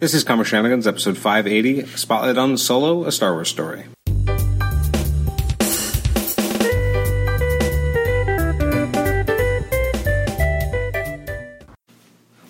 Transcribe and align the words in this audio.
This 0.00 0.14
is 0.14 0.22
Comic 0.22 0.46
Shenanigans, 0.46 0.86
episode 0.86 1.18
580, 1.18 1.86
Spotlight 1.96 2.38
on 2.38 2.56
Solo, 2.56 3.04
a 3.04 3.10
Star 3.10 3.32
Wars 3.32 3.48
story. 3.48 3.86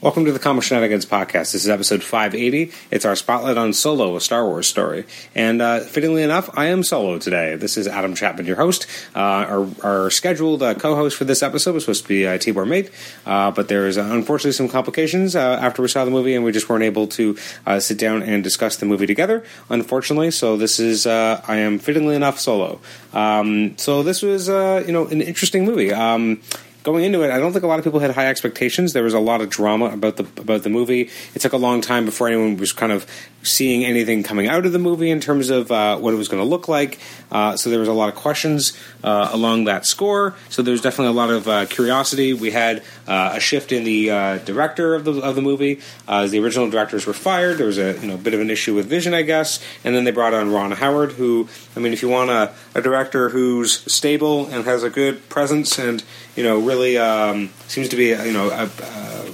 Welcome 0.01 0.27
to 0.27 0.33
the 0.33 0.39
Comic 0.39 0.63
Shenanigans 0.63 1.07
podcast. 1.07 1.51
This 1.51 1.57
is 1.57 1.69
episode 1.69 2.05
580. 2.05 2.71
It's 2.93 3.05
our 3.05 3.17
spotlight 3.17 3.57
on 3.57 3.73
Solo, 3.73 4.15
a 4.15 4.21
Star 4.21 4.47
Wars 4.47 4.69
story. 4.69 5.07
And 5.35 5.61
uh, 5.61 5.81
fittingly 5.81 6.23
enough, 6.23 6.49
I 6.57 6.67
am 6.67 6.85
solo 6.85 7.19
today. 7.19 7.57
This 7.57 7.77
is 7.77 7.89
Adam 7.89 8.15
Chapman, 8.15 8.47
your 8.47 8.55
host. 8.55 8.87
Uh, 9.17 9.19
our, 9.19 9.69
our, 9.83 10.11
scheduled 10.11 10.63
uh, 10.63 10.75
co 10.75 10.95
host 10.95 11.17
for 11.17 11.25
this 11.25 11.43
episode 11.43 11.75
was 11.75 11.83
supposed 11.83 12.03
to 12.03 12.09
be 12.09 12.29
uh, 12.29 12.39
Tibor 12.39 12.65
Mate, 12.65 12.93
uh, 13.27 13.51
but 13.51 13.67
there's 13.67 13.99
uh, 13.99 14.03
unfortunately 14.13 14.53
some 14.53 14.69
complications 14.69 15.35
uh, 15.35 15.59
after 15.61 15.83
we 15.83 15.89
saw 15.89 16.05
the 16.05 16.13
movie, 16.13 16.37
and 16.37 16.45
we 16.45 16.53
just 16.53 16.69
weren't 16.69 16.85
able 16.85 17.09
to 17.09 17.37
sit 17.81 17.99
down 17.99 18.23
and 18.23 18.45
discuss 18.45 18.77
the 18.77 18.87
movie 18.87 19.07
together, 19.07 19.43
unfortunately. 19.69 20.31
So 20.31 20.57
this 20.57 20.79
is, 20.79 21.09
I 21.09 21.57
am 21.57 21.81
fittingly 21.81 22.15
enough 22.15 22.39
solo. 22.39 22.81
Um, 23.13 23.77
so 23.79 24.05
this 24.05 24.23
was, 24.23 24.47
you 24.47 24.93
know, 24.93 25.09
an 25.09 25.21
interesting 25.23 25.65
movie. 25.65 25.93
Um, 25.93 26.41
going 26.89 27.05
into 27.05 27.23
it, 27.23 27.31
I 27.31 27.39
don't 27.39 27.53
think 27.53 27.65
a 27.65 27.67
lot 27.67 27.79
of 27.79 27.85
people 27.85 28.01
had 28.01 28.13
high 28.13 28.29
expectations. 28.29 28.95
There 28.95 29.03
was 29.03 29.13
a 29.13 29.21
lot 29.21 29.43
of 29.43 29.51
drama 29.51 29.87
about 29.87 30.17
the 30.17 30.25
about 30.41 30.63
the 30.63 30.71
movie. 30.71 31.11
It 31.35 31.41
took 31.41 31.53
a 31.53 31.59
long 31.59 31.83
time 31.83 32.07
before 32.07 32.29
anyone 32.29 32.57
was 32.57 32.73
kind 32.73 32.93
of 32.93 33.07
seeing 33.49 33.85
anything 33.85 34.23
coming 34.23 34.47
out 34.47 34.67
of 34.67 34.73
the 34.73 34.79
movie 34.79 35.11
in 35.11 35.21
terms 35.21 35.51
of 35.51 35.71
uh, 35.71 35.99
what 35.99 36.15
it 36.15 36.17
was 36.17 36.29
going 36.29 36.43
to 36.43 36.49
look 36.49 36.69
like. 36.69 36.99
Uh, 37.31 37.57
so 37.57 37.71
there 37.71 37.81
was 37.81 37.89
a 37.89 37.93
lot 37.93 38.09
of 38.09 38.15
questions 38.15 38.79
uh, 39.05 39.31
along 39.33 39.65
that 39.65 39.85
score. 39.85 40.35
So 40.49 40.63
there's 40.63 40.81
definitely 40.81 41.13
a 41.13 41.17
lot 41.17 41.31
of 41.31 41.49
uh, 41.49 41.67
curiosity. 41.67 42.33
We 42.33 42.51
had 42.51 42.83
uh, 43.07 43.33
a 43.35 43.41
shift 43.41 43.73
in 43.73 43.85
the 43.85 44.11
uh, 44.11 44.39
director 44.39 44.95
of 44.95 45.05
the 45.05 45.21
of 45.21 45.35
the 45.35 45.43
movie. 45.43 45.81
the 46.07 46.39
original 46.39 46.71
directors 46.71 47.07
were 47.07 47.13
fired. 47.13 47.59
There 47.59 47.67
was 47.67 47.79
a 47.79 47.99
you 48.01 48.07
know 48.07 48.17
bit 48.17 48.35
of 48.35 48.41
an 48.41 48.51
issue 48.51 48.75
with 48.75 48.87
vision, 48.87 49.15
I 49.15 49.23
guess, 49.23 49.63
and 49.85 49.95
then 49.95 50.05
they 50.05 50.11
brought 50.11 50.35
on 50.35 50.51
Ron 50.51 50.73
Howard, 50.73 51.13
who 51.13 51.49
I 51.77 51.81
mean, 51.81 51.93
if 51.93 52.03
you 52.03 52.09
want 52.09 52.31
a, 52.31 52.53
a 52.75 52.83
director 52.83 53.29
who's 53.29 53.93
stable 53.93 54.47
and 54.47 54.65
has 54.65 54.83
a 54.83 54.91
good 54.91 55.29
presence 55.29 55.79
and 55.79 56.03
you 56.37 56.43
know 56.43 56.59
really 56.59 56.99
um, 56.99 57.51
seems 57.67 57.89
to 57.91 57.97
be 57.97 58.07
you 58.07 58.33
know 58.33 58.51
a, 58.51 58.69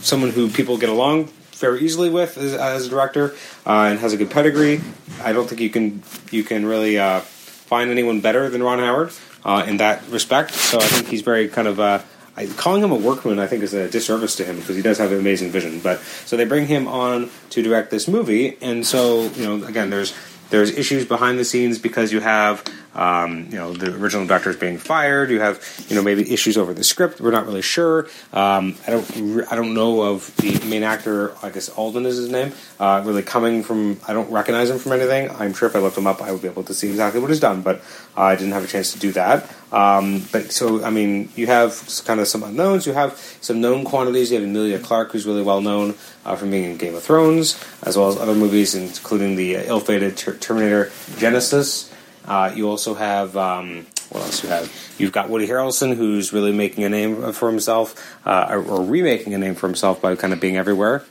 someone 0.03 0.31
who 0.31 0.49
people 0.51 0.77
get 0.77 0.89
along 0.89 1.31
very 1.55 1.81
easily 1.81 2.11
with 2.11 2.37
as, 2.37 2.55
as 2.55 2.87
a 2.87 2.91
director 2.91 3.35
uh, 3.67 3.89
and 3.91 3.99
has 3.99 4.13
a 4.13 4.17
good 4.17 4.31
pedigree. 4.31 4.81
I 5.23 5.33
don't 5.33 5.49
think 5.49 5.61
you 5.61 5.71
can 5.71 6.03
you 6.31 6.45
can 6.45 6.67
really 6.67 6.99
uh, 6.99 7.21
find 7.21 7.91
anyone 7.91 8.21
better 8.21 8.49
than 8.49 8.63
Ron 8.63 8.79
Howard 8.79 9.13
uh, 9.45 9.65
in 9.67 9.79
that 9.79 10.07
respect. 10.09 10.53
So 10.53 10.79
I 10.79 10.87
think 10.87 11.09
he's 11.09 11.23
very 11.23 11.49
kind 11.49 11.69
of. 11.69 11.81
Uh, 11.81 12.01
I, 12.37 12.47
calling 12.47 12.83
him 12.83 12.91
a 12.91 12.97
workman, 12.97 13.39
I 13.39 13.47
think, 13.47 13.63
is 13.63 13.75
a 13.75 13.89
disservice 13.89 14.35
to 14.37 14.45
him 14.45 14.57
because 14.57 14.75
he 14.75 14.83
does 14.83 14.99
have 14.99 15.13
an 15.13 15.21
amazing 15.21 15.51
vision. 15.51 15.79
But 15.79 16.01
so 16.01 16.37
they 16.37 16.45
bring 16.45 16.67
him 16.67 16.89
on 16.89 17.31
to 17.51 17.63
direct 17.63 17.93
this 17.93 18.09
movie, 18.09 18.59
and 18.61 18.85
so 18.85 19.29
you 19.37 19.45
know, 19.45 19.65
again, 19.65 19.91
there's 19.91 20.13
there's 20.51 20.71
issues 20.71 21.05
behind 21.07 21.39
the 21.39 21.45
scenes 21.45 21.79
because 21.79 22.13
you 22.13 22.21
have 22.21 22.65
um, 22.95 23.47
you 23.51 23.57
know, 23.57 23.73
the 23.73 23.95
original 23.97 24.27
director 24.27 24.51
is 24.51 24.57
being 24.57 24.79
fired. 24.79 25.31
You 25.31 25.41
have, 25.41 25.63
you 25.89 25.97
know, 25.97 26.03
maybe 26.03 26.33
issues 26.33 26.57
over 26.57 26.73
the 26.73 26.85
script. 26.85 27.21
We're 27.21 27.31
not 27.31 27.47
really 27.47 27.63
sure. 27.63 28.07
Um, 28.33 28.77
I 28.87 28.91
don't, 28.91 29.53
I 29.53 29.57
don't 29.57 29.75
know 29.75 30.03
of 30.03 30.35
the 30.37 30.59
main 30.67 30.83
actor. 30.83 31.35
I 31.43 31.51
guess 31.51 31.69
Alden 31.69 32.07
is 32.07 32.17
his 32.17 32.31
name. 32.31 32.53
Uh, 32.79 33.03
really 33.05 33.23
coming 33.23 33.63
from, 33.63 34.01
I 34.07 34.13
don't 34.13 34.31
recognize 34.31 34.71
him 34.71 34.79
from 34.79 34.93
anything. 34.93 35.31
I'm 35.31 35.55
sure 35.55 35.69
if 35.69 35.77
I 35.77 35.79
looked 35.79 35.99
him 35.99 36.07
up, 36.07 36.23
I 36.23 36.33
would 36.33 36.43
be 36.43 36.49
able 36.49 36.65
to 36.65 36.75
see 36.75 36.89
exactly 36.89 37.21
what 37.21 37.31
he's 37.31 37.41
done, 37.41 37.63
but 37.63 37.79
uh, 38.17 38.23
I 38.23 38.37
didn't 38.37 38.53
have 38.53 38.65
a 38.65 38.69
chance 38.69 38.93
to 38.93 38.99
do 38.99 39.13
that. 39.13 39.51
Um, 39.73 40.23
but 40.31 40.53
so, 40.53 40.85
I 40.85 40.91
mean, 40.91 41.31
you 41.35 41.49
have 41.49 41.89
kind 42.05 42.21
of 42.21 42.29
some 42.29 42.43
unknowns. 42.45 42.87
You 42.87 42.93
have 42.93 43.19
some 43.41 43.61
known 43.61 43.85
quantities. 43.85 44.31
You 44.31 44.39
have 44.39 44.49
Emilia 44.49 44.79
Clarke, 44.79 45.13
who's 45.13 45.27
really 45.27 45.43
well 45.43 45.61
known 45.61 45.95
uh, 46.25 46.37
from 46.37 46.51
being 46.51 46.65
in 46.65 46.77
Game 46.77 46.95
of 46.95 47.03
Thrones, 47.03 47.63
as 47.83 47.97
well 47.97 48.09
as 48.09 48.17
other 48.17 48.35
movies, 48.35 48.75
including 48.75 49.35
the 49.35 49.57
ill-fated 49.57 50.17
Terminator 50.17 50.87
Genisys. 51.17 51.91
Uh, 52.27 52.53
you 52.55 52.69
also 52.69 52.95
have 52.95 53.37
um, 53.37 53.87
what 54.11 54.23
else 54.23 54.43
you 54.43 54.49
have? 54.49 54.95
You've 54.99 55.13
got 55.13 55.29
Woody 55.29 55.47
Harrelson, 55.49 55.97
who's 55.97 56.33
really 56.33 56.53
making 56.53 56.85
a 56.85 56.89
name 56.89 57.33
for 57.33 57.51
himself, 57.51 57.95
uh, 58.27 58.47
or, 58.51 58.63
or, 58.63 58.85
remaking 58.85 59.35
a 59.35 59.39
name 59.39 59.55
for 59.55 59.67
himself 59.67 60.01
by 60.01 60.15
kind 60.17 60.33
of 60.33 60.41
being 60.41 60.57
everywhere. 60.57 61.05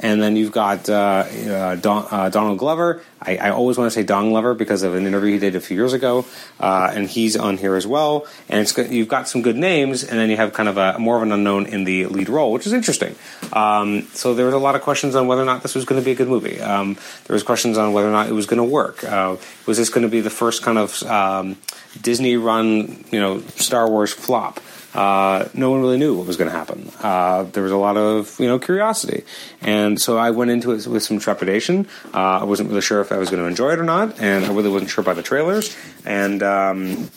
And 0.00 0.20
then 0.20 0.36
you've 0.36 0.52
got 0.52 0.88
uh, 0.88 0.92
uh, 0.92 1.76
Don, 1.76 2.06
uh, 2.10 2.28
Donald 2.28 2.58
Glover. 2.58 3.02
I, 3.22 3.36
I, 3.36 3.50
always 3.50 3.78
want 3.78 3.90
to 3.90 3.94
say 3.94 4.02
Don 4.02 4.30
Glover 4.30 4.52
because 4.52 4.82
of 4.82 4.94
an 4.94 5.06
interview 5.06 5.32
he 5.32 5.38
did 5.38 5.56
a 5.56 5.60
few 5.60 5.76
years 5.76 5.92
ago, 5.92 6.26
uh, 6.60 6.92
and 6.92 7.08
he's 7.08 7.36
on 7.36 7.56
here 7.56 7.74
as 7.74 7.86
well. 7.86 8.26
And 8.48 8.70
you've 8.90 9.08
got 9.08 9.28
some 9.28 9.40
good 9.40 9.56
names, 9.56 10.02
and 10.02 10.18
then 10.18 10.30
you 10.30 10.36
have 10.36 10.52
kind 10.52 10.68
of 10.68 10.76
a 10.76 10.98
more 10.98 11.16
of 11.16 11.22
an 11.22 11.32
unknown 11.32 11.66
in 11.66 11.84
the 11.84 12.06
lead 12.06 12.28
role, 12.28 12.52
which 12.52 12.66
is 12.66 12.72
interesting. 12.72 13.14
Um, 13.52 14.02
so 14.12 14.34
there 14.34 14.46
was 14.46 14.54
a 14.54 14.58
lot 14.58 14.74
of 14.74 14.82
questions 14.82 15.14
on 15.14 15.26
whether 15.26 15.42
or 15.42 15.46
not 15.46 15.62
this 15.62 15.74
was 15.74 15.84
going 15.84 16.00
to 16.00 16.04
be 16.04 16.10
a 16.10 16.16
good 16.16 16.28
movie. 16.28 16.60
Um, 16.60 16.94
there 17.26 17.34
was 17.34 17.42
questions 17.42 17.78
on 17.78 17.92
whether 17.92 18.08
or 18.08 18.12
not 18.12 18.28
it 18.28 18.32
was 18.32 18.46
going 18.46 18.58
to 18.58 18.64
work. 18.64 19.04
Uh, 19.04 19.36
was 19.66 19.78
this 19.78 19.88
going 19.88 20.02
to 20.02 20.10
be 20.10 20.20
the 20.20 20.30
first 20.30 20.62
kind 20.62 20.76
of 20.76 21.02
um, 21.04 21.56
Disney-run, 22.02 23.04
you 23.10 23.20
know, 23.20 23.40
Star 23.40 23.88
Wars 23.88 24.12
flop? 24.12 24.60
Uh, 24.94 25.48
no 25.54 25.70
one 25.70 25.80
really 25.80 25.98
knew 25.98 26.14
what 26.16 26.26
was 26.26 26.36
going 26.36 26.50
to 26.50 26.56
happen. 26.56 26.90
Uh, 27.02 27.44
there 27.44 27.62
was 27.62 27.72
a 27.72 27.76
lot 27.76 27.96
of 27.96 28.38
you 28.38 28.46
know 28.46 28.58
curiosity, 28.58 29.24
and 29.60 30.00
so 30.00 30.16
I 30.16 30.30
went 30.30 30.50
into 30.50 30.72
it 30.72 30.86
with 30.86 31.02
some 31.02 31.18
trepidation. 31.18 31.86
Uh, 32.12 32.40
I 32.40 32.44
wasn't 32.44 32.68
really 32.68 32.80
sure 32.80 33.00
if 33.00 33.10
I 33.12 33.18
was 33.18 33.30
going 33.30 33.42
to 33.42 33.48
enjoy 33.48 33.72
it 33.72 33.78
or 33.78 33.84
not, 33.84 34.20
and 34.20 34.44
I 34.44 34.52
really 34.52 34.70
wasn't 34.70 34.90
sure 34.90 35.04
by 35.04 35.14
the 35.14 35.22
trailers. 35.22 35.76
And 36.04 36.42
um, 36.42 37.10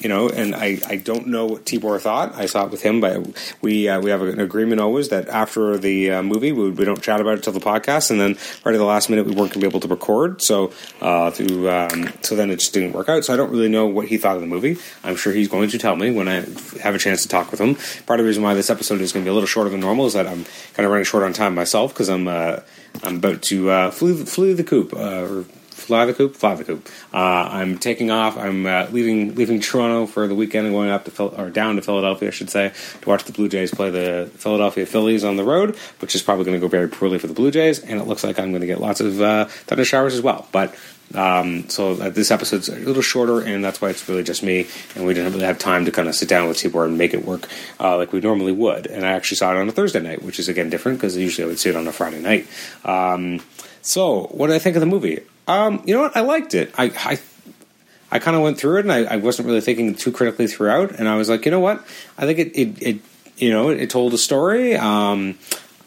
you 0.00 0.08
know, 0.08 0.28
and 0.28 0.54
I, 0.54 0.80
I 0.86 0.96
don't 0.96 1.26
know 1.28 1.46
what 1.46 1.64
Tibor 1.64 2.00
thought. 2.00 2.34
I 2.34 2.46
saw 2.46 2.64
it 2.64 2.70
with 2.70 2.82
him, 2.82 3.00
but 3.00 3.54
we 3.60 3.88
uh, 3.88 4.00
we 4.00 4.10
have 4.10 4.22
an 4.22 4.40
agreement 4.40 4.80
always 4.80 5.08
that 5.08 5.28
after 5.28 5.76
the 5.78 6.10
uh, 6.10 6.22
movie, 6.22 6.52
we, 6.52 6.70
we, 6.70 6.84
don't 6.84 7.02
chat 7.02 7.20
about 7.20 7.38
it 7.38 7.44
till 7.44 7.52
the 7.52 7.60
podcast, 7.60 8.10
and 8.10 8.20
then 8.20 8.36
right 8.64 8.74
at 8.74 8.78
the 8.78 8.84
last 8.84 9.10
minute, 9.10 9.26
we 9.26 9.32
weren't 9.32 9.52
going 9.52 9.60
to 9.60 9.60
be 9.60 9.66
able 9.66 9.80
to 9.80 9.88
record. 9.88 10.40
So 10.42 10.72
uh, 11.00 11.30
through 11.30 11.68
um, 11.70 12.12
so 12.22 12.36
then 12.36 12.50
it 12.50 12.60
just 12.60 12.72
didn't 12.72 12.92
work 12.92 13.08
out. 13.08 13.24
So 13.24 13.34
I 13.34 13.36
don't 13.36 13.50
really 13.50 13.68
know 13.68 13.86
what 13.86 14.08
he 14.08 14.16
thought 14.16 14.36
of 14.36 14.40
the 14.40 14.46
movie. 14.48 14.76
I'm 15.04 15.16
sure 15.16 15.32
he's 15.32 15.48
going 15.48 15.70
to 15.70 15.78
tell 15.78 15.96
me 15.96 16.10
when 16.10 16.28
I 16.28 16.44
have 16.80 16.94
a 16.94 16.98
chance 16.98 17.22
to 17.22 17.28
talk 17.28 17.50
with 17.50 17.60
him. 17.60 17.76
Part 18.06 18.20
of 18.20 18.24
the 18.24 18.28
reason 18.28 18.42
why 18.42 18.54
this 18.54 18.70
episode 18.70 19.00
is 19.00 19.12
going 19.12 19.24
to 19.24 19.28
be 19.28 19.30
a 19.30 19.34
little 19.34 19.46
shorter 19.46 19.70
than 19.70 19.80
normal 19.80 20.06
is 20.06 20.14
that 20.14 20.26
I'm 20.26 20.44
kind 20.74 20.84
of 20.84 20.90
running 20.90 21.04
short 21.04 21.24
on 21.24 21.32
time 21.32 21.54
myself 21.54 21.92
because 21.92 22.08
I'm 22.08 22.28
uh, 22.28 22.60
I'm 23.02 23.16
about 23.16 23.42
to 23.42 23.70
uh, 23.70 23.90
flew 23.90 24.24
flew 24.24 24.54
the 24.54 24.64
coop 24.64 24.92
uh, 24.94 25.24
or 25.24 25.44
fly 25.78 26.04
the 26.04 26.14
coop, 26.14 26.34
fly 26.36 26.54
the 26.54 26.64
coop. 26.64 26.88
Uh, 27.12 27.16
I'm 27.16 27.78
taking 27.78 28.10
off. 28.10 28.36
I'm 28.36 28.66
uh, 28.66 28.88
leaving 28.90 29.34
leaving 29.34 29.60
Toronto 29.60 30.06
for 30.06 30.28
the 30.28 30.34
weekend 30.34 30.66
and 30.66 30.74
going 30.74 30.90
up 30.90 31.04
to 31.04 31.10
Phil- 31.10 31.34
or 31.36 31.50
down 31.50 31.76
to 31.76 31.82
Philadelphia, 31.82 32.28
I 32.28 32.32
should 32.32 32.50
say, 32.50 32.72
to 33.00 33.08
watch 33.08 33.24
the 33.24 33.32
Blue 33.32 33.48
Jays 33.48 33.72
play 33.72 33.90
the 33.90 34.30
Philadelphia 34.36 34.86
Phillies 34.86 35.24
on 35.24 35.36
the 35.36 35.44
road, 35.44 35.76
which 36.00 36.14
is 36.14 36.22
probably 36.22 36.44
going 36.44 36.56
to 36.56 36.60
go 36.60 36.68
very 36.68 36.88
poorly 36.88 37.18
for 37.18 37.26
the 37.26 37.34
Blue 37.34 37.50
Jays, 37.50 37.78
and 37.78 38.00
it 38.00 38.06
looks 38.06 38.24
like 38.24 38.38
I'm 38.38 38.50
going 38.50 38.60
to 38.60 38.66
get 38.66 38.80
lots 38.80 39.00
of 39.00 39.20
uh, 39.20 39.46
thunder 39.46 39.84
showers 39.84 40.14
as 40.14 40.20
well. 40.20 40.46
But 40.52 40.74
um, 41.14 41.68
so 41.68 41.92
uh, 41.92 42.10
this 42.10 42.30
episode's 42.30 42.68
a 42.68 42.76
little 42.76 43.02
shorter, 43.02 43.40
and 43.40 43.64
that's 43.64 43.80
why 43.80 43.88
it's 43.90 44.06
really 44.08 44.22
just 44.22 44.42
me, 44.42 44.66
and 44.94 45.06
we 45.06 45.14
didn't 45.14 45.32
really 45.32 45.46
have 45.46 45.58
time 45.58 45.84
to 45.86 45.92
kind 45.92 46.08
of 46.08 46.14
sit 46.14 46.28
down 46.28 46.48
with 46.48 46.58
Tibor 46.58 46.84
and 46.84 46.98
make 46.98 47.14
it 47.14 47.24
work 47.24 47.48
uh, 47.80 47.96
like 47.96 48.12
we 48.12 48.20
normally 48.20 48.52
would. 48.52 48.86
And 48.86 49.06
I 49.06 49.12
actually 49.12 49.36
saw 49.36 49.52
it 49.52 49.56
on 49.56 49.68
a 49.68 49.72
Thursday 49.72 50.00
night, 50.00 50.22
which 50.22 50.38
is 50.38 50.48
again 50.48 50.68
different 50.70 50.98
because 50.98 51.16
usually 51.16 51.44
I 51.44 51.48
would 51.48 51.58
see 51.58 51.70
it 51.70 51.76
on 51.76 51.86
a 51.86 51.92
Friday 51.92 52.20
night. 52.20 52.46
Um, 52.84 53.40
so, 53.80 54.24
what 54.32 54.48
did 54.48 54.56
I 54.56 54.58
think 54.58 54.76
of 54.76 54.80
the 54.80 54.86
movie? 54.86 55.20
Um, 55.48 55.82
you 55.86 55.94
know 55.94 56.02
what? 56.02 56.16
I 56.16 56.20
liked 56.20 56.54
it. 56.54 56.72
I 56.76 56.92
I, 56.94 57.18
I 58.12 58.18
kind 58.18 58.36
of 58.36 58.42
went 58.42 58.58
through 58.58 58.78
it, 58.78 58.80
and 58.80 58.92
I, 58.92 59.04
I, 59.04 59.16
wasn't 59.16 59.46
really 59.46 59.62
thinking 59.62 59.94
too 59.94 60.12
critically 60.12 60.46
throughout. 60.46 60.92
And 60.92 61.08
I 61.08 61.16
was 61.16 61.28
like, 61.28 61.44
you 61.46 61.50
know 61.50 61.60
what? 61.60 61.84
I 62.16 62.26
think 62.26 62.38
it 62.38 62.56
it, 62.56 62.82
it 62.82 63.00
you 63.38 63.50
know 63.50 63.70
it, 63.70 63.88
told 63.90 64.12
a 64.12 64.18
story. 64.18 64.76
Um, 64.76 65.38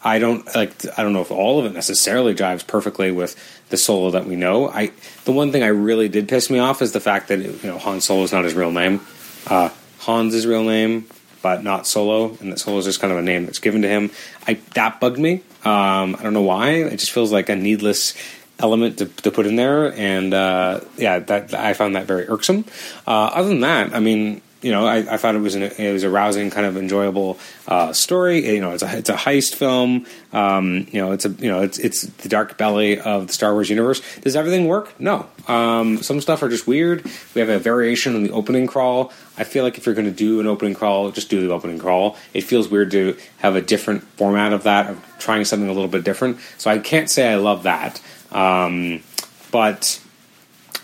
I 0.02 0.18
don't 0.18 0.44
like. 0.54 0.74
I 0.98 1.04
don't 1.04 1.12
know 1.12 1.20
if 1.20 1.30
all 1.30 1.60
of 1.60 1.66
it 1.66 1.74
necessarily 1.74 2.34
jives 2.34 2.66
perfectly 2.66 3.12
with 3.12 3.36
the 3.68 3.76
Solo 3.76 4.10
that 4.10 4.26
we 4.26 4.34
know. 4.34 4.68
I 4.68 4.90
the 5.24 5.32
one 5.32 5.52
thing 5.52 5.62
I 5.62 5.68
really 5.68 6.08
did 6.08 6.28
piss 6.28 6.50
me 6.50 6.58
off 6.58 6.82
is 6.82 6.90
the 6.90 7.00
fact 7.00 7.28
that 7.28 7.38
you 7.38 7.58
know 7.62 7.78
Han 7.78 8.00
Solo 8.00 8.24
is 8.24 8.32
not 8.32 8.44
his 8.44 8.54
real 8.54 8.72
name. 8.72 9.00
Uh, 9.46 9.70
Han's 10.00 10.34
is 10.34 10.42
his 10.42 10.46
real 10.48 10.64
name, 10.64 11.06
but 11.40 11.62
not 11.62 11.86
Solo, 11.86 12.36
and 12.40 12.50
that 12.50 12.58
Solo 12.58 12.78
is 12.78 12.84
just 12.84 13.00
kind 13.00 13.12
of 13.12 13.18
a 13.18 13.22
name 13.22 13.46
that's 13.46 13.60
given 13.60 13.82
to 13.82 13.88
him. 13.88 14.10
I 14.46 14.54
that 14.74 14.98
bugged 14.98 15.18
me. 15.18 15.42
Um, 15.64 16.16
I 16.18 16.22
don't 16.24 16.34
know 16.34 16.42
why. 16.42 16.70
It 16.70 16.96
just 16.98 17.12
feels 17.12 17.30
like 17.30 17.48
a 17.48 17.54
needless 17.54 18.14
element 18.62 18.98
to, 18.98 19.06
to 19.06 19.30
put 19.30 19.46
in 19.46 19.56
there, 19.56 19.92
and 19.92 20.32
uh, 20.32 20.80
yeah, 20.96 21.18
that 21.18 21.52
I 21.54 21.74
found 21.74 21.96
that 21.96 22.06
very 22.06 22.28
irksome. 22.28 22.64
Uh, 23.06 23.30
other 23.34 23.48
than 23.48 23.60
that, 23.60 23.94
I 23.94 24.00
mean, 24.00 24.40
you 24.62 24.70
know, 24.70 24.86
I, 24.86 24.98
I 24.98 25.16
thought 25.16 25.34
it 25.34 25.40
was 25.40 25.56
an, 25.56 25.62
it 25.62 25.92
was 25.92 26.04
a 26.04 26.08
rousing, 26.08 26.50
kind 26.50 26.64
of 26.64 26.76
enjoyable 26.76 27.38
uh, 27.66 27.92
story. 27.92 28.46
You 28.54 28.60
know, 28.60 28.70
it's 28.70 28.82
a 28.82 28.98
it's 28.98 29.10
a 29.10 29.14
heist 29.14 29.56
film. 29.56 30.06
Um, 30.32 30.86
you 30.92 31.00
know, 31.00 31.12
it's 31.12 31.24
a 31.24 31.30
you 31.30 31.50
know 31.50 31.62
it's 31.62 31.78
it's 31.78 32.02
the 32.02 32.28
dark 32.28 32.56
belly 32.56 33.00
of 33.00 33.26
the 33.26 33.32
Star 33.32 33.52
Wars 33.52 33.68
universe. 33.68 34.00
Does 34.20 34.36
everything 34.36 34.68
work? 34.68 34.98
No. 35.00 35.26
Um, 35.48 35.98
some 36.02 36.20
stuff 36.20 36.42
are 36.44 36.48
just 36.48 36.68
weird. 36.68 37.04
We 37.34 37.40
have 37.40 37.50
a 37.50 37.58
variation 37.58 38.14
in 38.14 38.22
the 38.22 38.30
opening 38.30 38.68
crawl. 38.68 39.12
I 39.36 39.44
feel 39.44 39.64
like 39.64 39.78
if 39.78 39.86
you're 39.86 39.96
going 39.96 40.06
to 40.06 40.12
do 40.12 40.38
an 40.38 40.46
opening 40.46 40.74
crawl, 40.74 41.10
just 41.10 41.28
do 41.28 41.44
the 41.44 41.52
opening 41.52 41.78
crawl. 41.78 42.16
It 42.32 42.42
feels 42.42 42.68
weird 42.68 42.92
to 42.92 43.16
have 43.38 43.56
a 43.56 43.60
different 43.60 44.04
format 44.16 44.52
of 44.52 44.62
that, 44.62 44.90
of 44.90 45.04
trying 45.18 45.44
something 45.44 45.68
a 45.68 45.72
little 45.72 45.88
bit 45.88 46.04
different. 46.04 46.38
So 46.58 46.70
I 46.70 46.78
can't 46.78 47.10
say 47.10 47.28
I 47.28 47.36
love 47.36 47.64
that. 47.64 48.00
Um, 48.32 49.02
but 49.50 50.00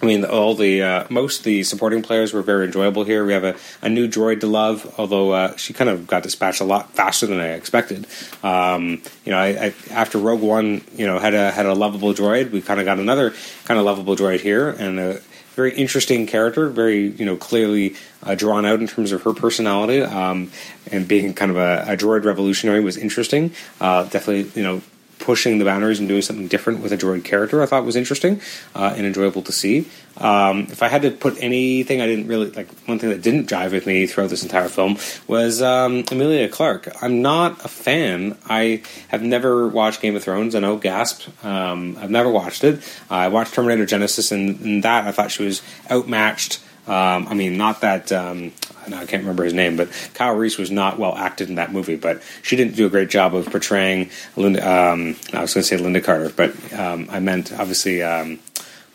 I 0.01 0.07
mean, 0.07 0.25
all 0.25 0.55
the 0.55 0.83
uh, 0.83 1.05
most 1.11 1.43
the 1.43 1.65
supporting 1.65 2.03
players 2.03 2.33
were 2.33 2.43
very 2.43 2.67
enjoyable 2.67 3.03
here. 3.03 3.25
We 3.25 3.33
have 3.33 3.45
a, 3.45 3.57
a 3.83 3.89
new 3.89 4.07
droid 4.07 4.41
to 4.41 4.47
love, 4.47 4.95
although 4.97 5.33
uh, 5.33 5.57
she 5.57 5.73
kind 5.73 5.91
of 5.91 6.07
got 6.07 6.23
dispatched 6.23 6.61
a 6.61 6.65
lot 6.65 6.93
faster 6.93 7.27
than 7.27 7.41
I 7.41 7.49
expected. 7.49 8.07
Um, 8.45 9.03
you 9.25 9.33
know, 9.33 9.39
I, 9.39 9.49
I, 9.67 9.75
after 9.91 10.19
Rogue 10.19 10.41
One, 10.41 10.83
you 10.95 11.07
know, 11.07 11.19
had 11.19 11.35
a 11.35 11.51
had 11.51 11.67
a 11.67 11.75
lovable 11.75 12.15
droid. 12.15 12.53
We 12.53 12.63
kind 12.63 12.79
of 12.79 12.87
got 12.87 13.01
another 13.01 13.35
kind 13.65 13.81
of 13.81 13.87
lovable 13.87 14.15
droid 14.15 14.41
here, 14.41 14.71
and 14.71 15.01
a 15.01 15.21
very 15.57 15.75
interesting 15.75 16.27
character, 16.27 16.69
very 16.69 17.09
you 17.09 17.27
know 17.27 17.37
clearly 17.37 17.97
uh, 18.23 18.37
drawn 18.37 18.65
out 18.65 18.79
in 18.79 18.87
terms 18.87 19.11
of 19.11 19.23
her 19.23 19.35
personality, 19.35 20.01
um, 20.03 20.53
and 20.93 21.09
being 21.09 21.35
kind 21.35 21.51
of 21.51 21.57
a, 21.57 21.85
a 21.89 21.97
droid 21.97 22.25
revolutionary 22.25 22.81
was 22.81 22.97
interesting. 22.97 23.53
Uh, 23.81 24.05
definitely, 24.05 24.49
you 24.55 24.63
know 24.63 24.81
pushing 25.19 25.59
the 25.59 25.65
boundaries 25.65 25.99
and 25.99 26.09
doing 26.09 26.23
something 26.23 26.49
different 26.49 26.81
with 26.81 26.93
a 26.93 26.97
droid 26.97 27.25
character, 27.25 27.63
I 27.63 27.67
thought 27.67 27.85
was 27.85 27.97
interesting 27.97 28.41
uh, 28.75 28.95
and 28.97 29.07
enjoyable 29.07 29.43
to 29.43 29.53
see. 29.53 29.87
Um, 30.17 30.67
if 30.71 30.83
I 30.83 30.89
had 30.89 31.03
to 31.03 31.11
put 31.11 31.37
anything 31.41 32.01
I 32.01 32.07
didn't 32.07 32.27
really 32.27 32.51
like, 32.51 32.69
one 32.87 32.99
thing 32.99 33.11
that 33.11 33.23
didn't 33.23 33.49
jive 33.49 33.73
with 33.73 33.87
me 33.87 34.07
throughout 34.07 34.31
this 34.31 34.43
entire 34.43 34.69
film 34.69 34.99
was 35.27 35.63
um, 35.63 36.05
Emilia 36.11 36.49
Clarke. 36.49 36.89
I'm 37.03 37.23
not 37.23 37.65
a 37.65 37.69
fan. 37.69 38.37
I 38.47 38.83
have 39.09 39.23
never 39.23 39.69
watched 39.69 40.01
Game 40.01 40.17
of 40.17 40.25
Thrones. 40.25 40.55
I 40.55 40.61
know, 40.61 40.77
gasp. 40.77 41.29
Um, 41.45 41.97
I've 42.01 42.11
never 42.11 42.31
watched 42.31 42.65
it. 42.65 42.83
I 43.09 43.29
watched 43.29 43.55
Terminator 43.55 43.87
Genisys, 43.87 44.33
and 44.33 44.61
in 44.61 44.81
that 44.81 45.07
I 45.07 45.13
thought 45.13 45.31
she 45.31 45.45
was 45.45 45.63
outmatched. 45.91 46.61
Um, 46.89 47.29
I 47.29 47.35
mean, 47.35 47.57
not 47.57 47.83
that 47.83 48.11
um, 48.13 48.53
I 48.87 49.05
can't 49.05 49.23
remember 49.23 49.45
his 49.45 49.55
name, 49.55 49.77
but 49.77 49.89
Kyle 50.15 50.35
Reese 50.35 50.59
was 50.59 50.71
not 50.71 50.99
well 50.99 51.15
acted 51.15 51.49
in 51.49 51.57
that 51.57 51.73
movie. 51.73 51.97
But 51.97 52.23
she 52.43 52.57
didn't 52.57 52.77
do 52.77 52.87
a 52.87 52.91
great 52.91 53.11
job 53.11 53.35
of 53.35 53.47
portraying 53.47 54.11
Linda. 54.37 54.61
Um, 54.61 55.17
I 55.33 55.43
was 55.43 55.55
going 55.55 55.63
to 55.63 55.69
say 55.69 55.77
Linda 55.77 56.01
Carter, 56.01 56.33
but 56.35 56.73
um, 56.73 57.09
I 57.11 57.21
meant 57.21 57.53
obviously. 57.53 58.03
Um, 58.03 58.39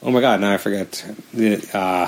oh 0.02 0.12
my 0.12 0.22
God! 0.22 0.42
Now 0.42 0.54
I 0.54 0.58
forget. 0.58 1.06
The, 1.34 1.70
uh, 1.74 2.08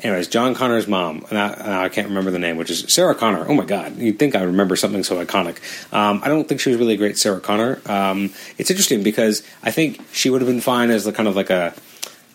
anyways, 0.00 0.28
John 0.28 0.54
Connor's 0.54 0.86
mom, 0.86 1.24
and 1.30 1.38
I, 1.38 1.84
I, 1.84 1.88
can't 1.88 2.08
remember 2.08 2.30
the 2.30 2.38
name, 2.38 2.56
which 2.56 2.70
is 2.70 2.84
Sarah 2.88 3.14
Connor. 3.14 3.46
Oh 3.48 3.54
my 3.54 3.64
God, 3.64 3.96
you'd 3.96 4.18
think 4.18 4.34
I 4.34 4.42
remember 4.42 4.76
something 4.76 5.02
so 5.02 5.24
iconic. 5.24 5.58
Um, 5.92 6.20
I 6.22 6.28
don't 6.28 6.48
think 6.48 6.60
she 6.60 6.70
was 6.70 6.78
really 6.78 6.94
a 6.94 6.96
great 6.96 7.18
Sarah 7.18 7.40
Connor. 7.40 7.80
Um, 7.86 8.30
it's 8.56 8.70
interesting 8.70 9.02
because 9.02 9.42
I 9.62 9.70
think 9.70 10.00
she 10.12 10.30
would 10.30 10.40
have 10.40 10.48
been 10.48 10.60
fine 10.60 10.90
as 10.90 11.04
the 11.04 11.12
kind 11.12 11.28
of 11.28 11.36
like 11.36 11.50
a 11.50 11.74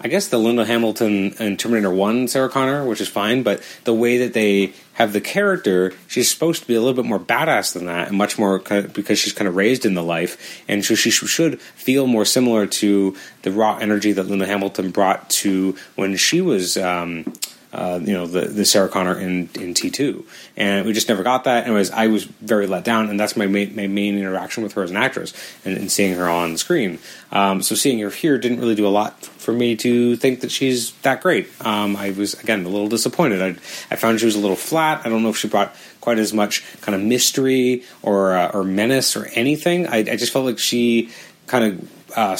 I 0.03 0.09
guess 0.09 0.27
the 0.27 0.37
Linda 0.37 0.65
Hamilton 0.65 1.33
in 1.39 1.55
Terminator 1.55 1.89
One 1.89 2.27
Sarah 2.27 2.49
Connor, 2.49 2.85
which 2.85 2.99
is 2.99 3.07
fine, 3.07 3.41
but 3.41 3.63
the 3.85 3.93
way 3.93 4.17
that 4.17 4.33
they 4.33 4.73
have 4.95 5.13
the 5.13 5.21
character, 5.21 5.93
she's 6.07 6.29
supposed 6.29 6.61
to 6.61 6.67
be 6.67 6.75
a 6.75 6.81
little 6.81 6.93
bit 6.93 7.05
more 7.05 7.19
badass 7.19 7.73
than 7.73 7.85
that, 7.85 8.09
and 8.09 8.17
much 8.17 8.37
more 8.37 8.59
kind 8.59 8.85
of, 8.85 8.93
because 8.93 9.17
she's 9.17 9.31
kind 9.31 9.47
of 9.47 9.55
raised 9.55 9.85
in 9.85 9.93
the 9.93 10.03
life, 10.03 10.61
and 10.67 10.83
so 10.83 10.93
she 10.93 11.09
should 11.09 11.61
feel 11.61 12.05
more 12.05 12.25
similar 12.25 12.67
to 12.67 13.15
the 13.43 13.51
raw 13.51 13.77
energy 13.77 14.11
that 14.11 14.23
Linda 14.23 14.45
Hamilton 14.45 14.91
brought 14.91 15.29
to 15.29 15.77
when 15.95 16.17
she 16.17 16.41
was. 16.41 16.75
Um, 16.75 17.33
uh, 17.73 17.99
you 18.01 18.13
know 18.13 18.27
the 18.27 18.41
the 18.41 18.65
Sarah 18.65 18.87
Connor 18.87 19.19
in 19.19 19.49
in 19.55 19.73
T 19.73 19.89
two, 19.89 20.25
and 20.55 20.85
we 20.85 20.93
just 20.93 21.09
never 21.09 21.23
got 21.23 21.43
that. 21.45 21.65
Anyways, 21.65 21.91
I 21.91 22.07
was 22.07 22.25
very 22.25 22.67
let 22.67 22.83
down, 22.83 23.09
and 23.09 23.19
that's 23.19 23.35
my 23.35 23.47
main, 23.47 23.75
my 23.75 23.87
main 23.87 24.17
interaction 24.17 24.63
with 24.63 24.73
her 24.73 24.83
as 24.83 24.91
an 24.91 24.97
actress, 24.97 25.33
and, 25.65 25.75
and 25.75 25.91
seeing 25.91 26.15
her 26.15 26.29
on 26.29 26.57
screen. 26.57 26.99
Um, 27.31 27.63
so 27.63 27.73
seeing 27.75 27.99
her 27.99 28.09
here 28.09 28.37
didn't 28.37 28.59
really 28.59 28.75
do 28.75 28.85
a 28.87 28.89
lot 28.89 29.25
for 29.25 29.51
me 29.51 29.75
to 29.77 30.15
think 30.17 30.41
that 30.41 30.51
she's 30.51 30.91
that 31.01 31.21
great. 31.21 31.49
Um, 31.65 31.95
I 31.95 32.11
was 32.11 32.35
again 32.35 32.63
a 32.63 32.69
little 32.69 32.87
disappointed. 32.87 33.41
I, 33.41 33.49
I 33.91 33.95
found 33.95 34.19
she 34.19 34.27
was 34.27 34.35
a 34.35 34.39
little 34.39 34.55
flat. 34.55 35.05
I 35.05 35.09
don't 35.09 35.23
know 35.23 35.29
if 35.29 35.37
she 35.37 35.47
brought 35.47 35.75
quite 35.99 36.19
as 36.19 36.31
much 36.31 36.63
kind 36.81 36.95
of 36.95 37.01
mystery 37.01 37.83
or 38.03 38.33
uh, 38.33 38.51
or 38.53 38.63
menace 38.63 39.15
or 39.17 39.25
anything. 39.33 39.87
I, 39.87 39.97
I 39.97 40.15
just 40.15 40.31
felt 40.31 40.45
like 40.45 40.59
she 40.59 41.09
kind 41.47 41.65
of 41.65 42.02
uh, 42.15 42.35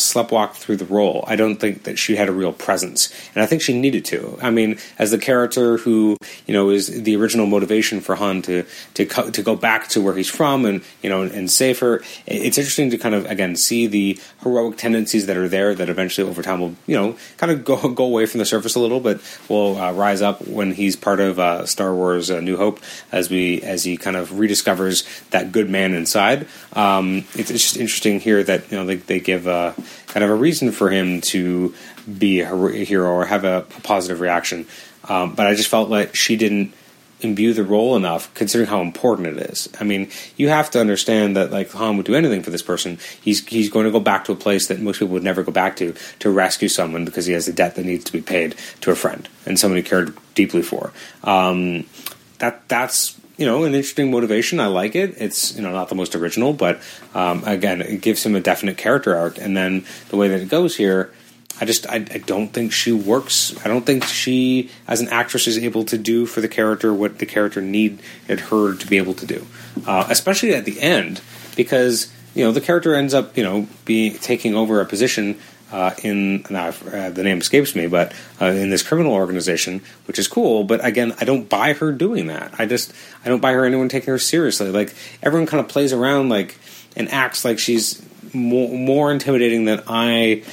through 0.54 0.78
the 0.78 0.86
role. 0.86 1.24
I 1.28 1.36
don't 1.36 1.58
think 1.58 1.84
that 1.84 1.98
she 1.98 2.16
had 2.16 2.30
a 2.30 2.32
real 2.32 2.54
presence, 2.54 3.14
and 3.34 3.44
I 3.44 3.46
think 3.46 3.62
she 3.62 3.80
needed 3.80 4.06
to. 4.06 4.38
I 4.42 4.52
mean, 4.52 4.78
as 5.00 5.12
the 5.12 5.18
character 5.18 5.78
who 5.78 6.18
you 6.46 6.54
know 6.54 6.70
is 6.70 7.04
the 7.04 7.16
original 7.16 7.46
motivation 7.46 8.02
for 8.02 8.16
Han 8.16 8.42
to 8.44 8.66
to 8.96 9.06
co- 9.06 9.30
to 9.30 9.42
go 9.42 9.56
back 9.56 9.88
to 9.90 10.02
where 10.02 10.16
he's 10.16 10.30
from 10.30 10.66
and 10.66 10.84
you 11.02 11.10
know 11.10 11.22
and 11.24 11.50
save 11.50 11.80
her. 11.80 12.02
It's 12.26 12.58
interesting 12.58 12.90
to 12.92 12.98
kind 12.98 13.16
of 13.16 13.26
again 13.26 13.56
see 13.56 13.88
the 13.88 14.20
heroic 14.42 14.78
tendencies 14.78 15.26
that 15.28 15.38
are 15.38 15.48
there 15.48 15.74
that 15.76 15.90
eventually 15.90 16.28
over 16.28 16.42
time 16.42 16.60
will 16.60 16.76
you 16.86 16.96
know 16.96 17.16
kind 17.38 17.52
of 17.52 17.66
go 17.66 17.90
go 17.90 18.06
away 18.06 18.26
from 18.26 18.40
the 18.40 18.46
surface 18.46 18.76
a 18.76 18.80
little, 18.80 19.00
but 19.00 19.22
will 19.50 19.78
uh, 19.78 19.92
rise 19.94 20.22
up 20.22 20.46
when 20.48 20.74
he's 20.74 20.96
part 20.96 21.20
of 21.20 21.40
uh, 21.40 21.66
Star 21.66 21.94
Wars: 21.94 22.30
uh, 22.30 22.40
New 22.42 22.58
Hope 22.58 22.80
as 23.12 23.30
we 23.30 23.62
as 23.62 23.84
he 23.84 23.98
kind 23.98 24.18
of 24.18 24.32
rediscovers 24.32 25.30
that 25.30 25.52
good 25.52 25.70
man 25.70 25.94
inside. 25.94 26.48
Um, 26.74 27.26
it's, 27.36 27.50
it's, 27.50 27.64
just 27.64 27.78
interesting 27.78 28.20
here 28.20 28.44
that 28.44 28.70
you 28.72 28.78
know 28.78 28.86
they, 28.86 28.98
they 28.98 29.20
give. 29.20 29.48
Uh, 29.48 29.63
kind 30.08 30.24
of 30.24 30.30
a 30.30 30.36
reason 30.36 30.72
for 30.72 30.90
him 30.90 31.22
to 31.22 31.74
be 32.20 32.42
a 32.42 32.48
hero 32.84 33.12
or 33.12 33.26
have 33.26 33.46
a, 33.46 33.60
a 33.60 33.82
positive 33.82 34.20
reaction. 34.20 34.68
Um, 35.08 35.36
but 35.36 35.48
I 35.48 35.56
just 35.56 35.70
felt 35.70 35.90
like 35.90 36.16
she 36.16 36.36
didn't 36.36 36.74
imbue 37.24 37.54
the 37.54 37.64
role 37.64 37.96
enough, 37.96 38.34
considering 38.34 38.70
how 38.70 38.82
important 38.82 39.28
it 39.28 39.50
is. 39.50 39.70
I 39.80 39.84
mean, 39.84 40.10
you 40.36 40.50
have 40.50 40.70
to 40.72 40.80
understand 40.80 41.36
that 41.38 41.52
like 41.52 41.72
Han 41.72 41.98
would 41.98 42.06
do 42.06 42.16
anything 42.16 42.44
for 42.44 42.52
this 42.52 42.62
person. 42.62 43.00
He's 43.22 43.46
he's 43.48 43.70
going 43.70 43.86
to 43.86 43.92
go 43.92 44.00
back 44.00 44.26
to 44.26 44.32
a 44.32 44.36
place 44.36 44.68
that 44.68 44.80
most 44.80 45.00
people 45.00 45.14
would 45.14 45.24
never 45.24 45.44
go 45.44 45.52
back 45.52 45.76
to 45.78 45.96
to 46.20 46.30
rescue 46.30 46.68
someone 46.68 47.06
because 47.06 47.26
he 47.26 47.34
has 47.34 47.48
a 47.48 47.54
debt 47.54 47.76
that 47.76 47.86
needs 47.86 48.04
to 48.06 48.12
be 48.12 48.22
paid 48.22 48.56
to 48.82 48.92
a 48.92 48.96
friend 48.96 49.28
and 49.46 49.60
someone 49.60 49.78
he 49.78 49.84
cared 49.84 50.16
deeply 50.36 50.62
for. 50.62 50.92
Um, 51.24 51.86
that 52.40 52.68
that's 52.68 53.20
you 53.38 53.46
know, 53.46 53.64
an 53.64 53.74
interesting 53.74 54.12
motivation. 54.12 54.60
I 54.60 54.68
like 54.68 54.96
it. 54.96 55.16
It's 55.18 55.56
you 55.56 55.62
know 55.62 55.72
not 55.72 55.90
the 55.90 55.96
most 55.96 56.16
original, 56.16 56.54
but 56.54 56.82
um, 57.14 57.44
again, 57.46 57.82
it 57.82 58.02
gives 58.02 58.26
him 58.26 58.36
a 58.36 58.40
definite 58.40 58.78
character 58.78 59.16
arc. 59.16 59.38
And 59.40 59.58
then 59.58 59.86
the 60.10 60.18
way 60.18 60.28
that 60.28 60.40
it 60.40 60.50
goes 60.50 60.76
here, 60.76 61.12
I 61.60 61.66
just 61.66 61.88
I, 61.88 61.96
I, 61.96 62.00
don't 62.00 62.50
think 62.50 62.72
she 62.72 62.92
works. 62.92 63.56
I 63.66 63.68
don't 63.68 63.86
think 63.86 64.04
she, 64.04 64.70
as 64.88 65.02
an 65.02 65.08
actress, 65.10 65.48
is 65.48 65.58
able 65.58 65.84
to 65.86 65.98
do 65.98 66.26
for 66.26 66.42
the 66.42 66.48
character 66.48 66.94
what 66.94 67.20
the 67.20 67.26
character 67.26 67.62
needed 67.62 68.02
her 68.28 68.76
to 68.76 68.88
be 68.88 68.98
able 68.98 69.14
to 69.16 69.26
do, 69.26 69.46
uh, 69.88 70.06
especially 70.10 70.54
at 70.54 70.66
the 70.66 70.80
end, 70.80 71.22
because 71.56 72.14
you 72.36 72.44
know 72.44 72.52
the 72.52 72.62
character 72.62 72.94
ends 72.94 73.14
up 73.14 73.36
you 73.38 73.44
know 73.44 73.68
be 73.86 74.12
taking 74.12 74.56
over 74.56 74.80
a 74.80 74.86
position 74.86 75.40
uh, 75.74 75.96
in 76.04 76.46
now 76.52 76.68
uh, 76.68 77.10
the 77.10 77.24
name 77.24 77.40
escapes 77.40 77.76
me, 77.76 77.88
but 77.88 78.14
uh, 78.40 78.46
in 78.46 78.70
this 78.70 78.84
criminal 78.84 79.12
organization, 79.12 79.82
which 80.06 80.20
is 80.20 80.28
cool. 80.28 80.64
But 80.64 80.86
again, 80.86 81.16
I 81.20 81.26
don't 81.26 81.50
buy 81.50 81.74
her 81.74 81.92
doing 81.92 82.28
that. 82.28 82.54
I 82.60 82.68
just 82.68 82.94
I 83.26 83.30
don't 83.30 83.42
buy 83.42 83.54
her 83.54 83.66
anyone 83.66 83.90
taking 83.90 84.12
her 84.12 84.20
seriously. 84.20 84.70
Like 84.70 84.94
everyone 85.24 85.48
kind 85.48 85.60
of 85.60 85.68
plays 85.68 85.92
around 85.92 86.30
like 86.30 86.60
and 86.96 87.10
acts 87.10 87.44
like 87.44 87.58
she's 87.58 88.06
more, 88.34 88.70
more 88.70 89.12
intimidating 89.12 89.66
than 89.66 89.82
I 89.88 90.44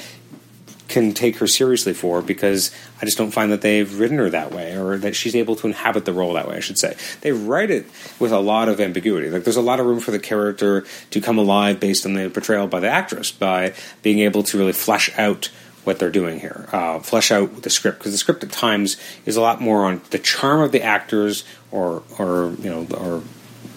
can 0.91 1.13
take 1.13 1.37
her 1.37 1.47
seriously 1.47 1.93
for 1.93 2.21
because 2.21 2.71
I 3.01 3.05
just 3.05 3.17
don't 3.17 3.31
find 3.31 3.51
that 3.51 3.61
they've 3.61 3.99
written 3.99 4.17
her 4.17 4.29
that 4.29 4.51
way 4.51 4.77
or 4.77 4.97
that 4.97 5.15
she's 5.15 5.35
able 5.35 5.55
to 5.57 5.67
inhabit 5.67 6.05
the 6.05 6.13
role 6.13 6.33
that 6.33 6.47
way, 6.47 6.57
I 6.57 6.59
should 6.59 6.77
say. 6.77 6.95
They 7.21 7.31
write 7.31 7.71
it 7.71 7.87
with 8.19 8.31
a 8.31 8.39
lot 8.39 8.69
of 8.69 8.79
ambiguity. 8.79 9.29
Like 9.29 9.43
there's 9.43 9.57
a 9.57 9.61
lot 9.61 9.79
of 9.79 9.85
room 9.85 9.99
for 9.99 10.11
the 10.11 10.19
character 10.19 10.85
to 11.09 11.21
come 11.21 11.37
alive 11.37 11.79
based 11.79 12.05
on 12.05 12.13
the 12.13 12.29
portrayal 12.29 12.67
by 12.67 12.79
the 12.79 12.89
actress, 12.89 13.31
by 13.31 13.73
being 14.03 14.19
able 14.19 14.43
to 14.43 14.57
really 14.57 14.73
flesh 14.73 15.09
out 15.17 15.49
what 15.83 15.97
they're 15.97 16.11
doing 16.11 16.39
here, 16.39 16.67
uh, 16.71 16.99
flesh 16.99 17.31
out 17.31 17.63
the 17.63 17.69
script 17.69 17.97
because 17.97 18.11
the 18.11 18.17
script 18.17 18.43
at 18.43 18.51
times 18.51 18.97
is 19.25 19.35
a 19.35 19.41
lot 19.41 19.59
more 19.59 19.85
on 19.85 20.01
the 20.11 20.19
charm 20.19 20.61
of 20.61 20.71
the 20.71 20.83
actors 20.83 21.43
or 21.71 22.03
or 22.19 22.53
you 22.59 22.69
know 22.69 22.85
or 22.95 23.23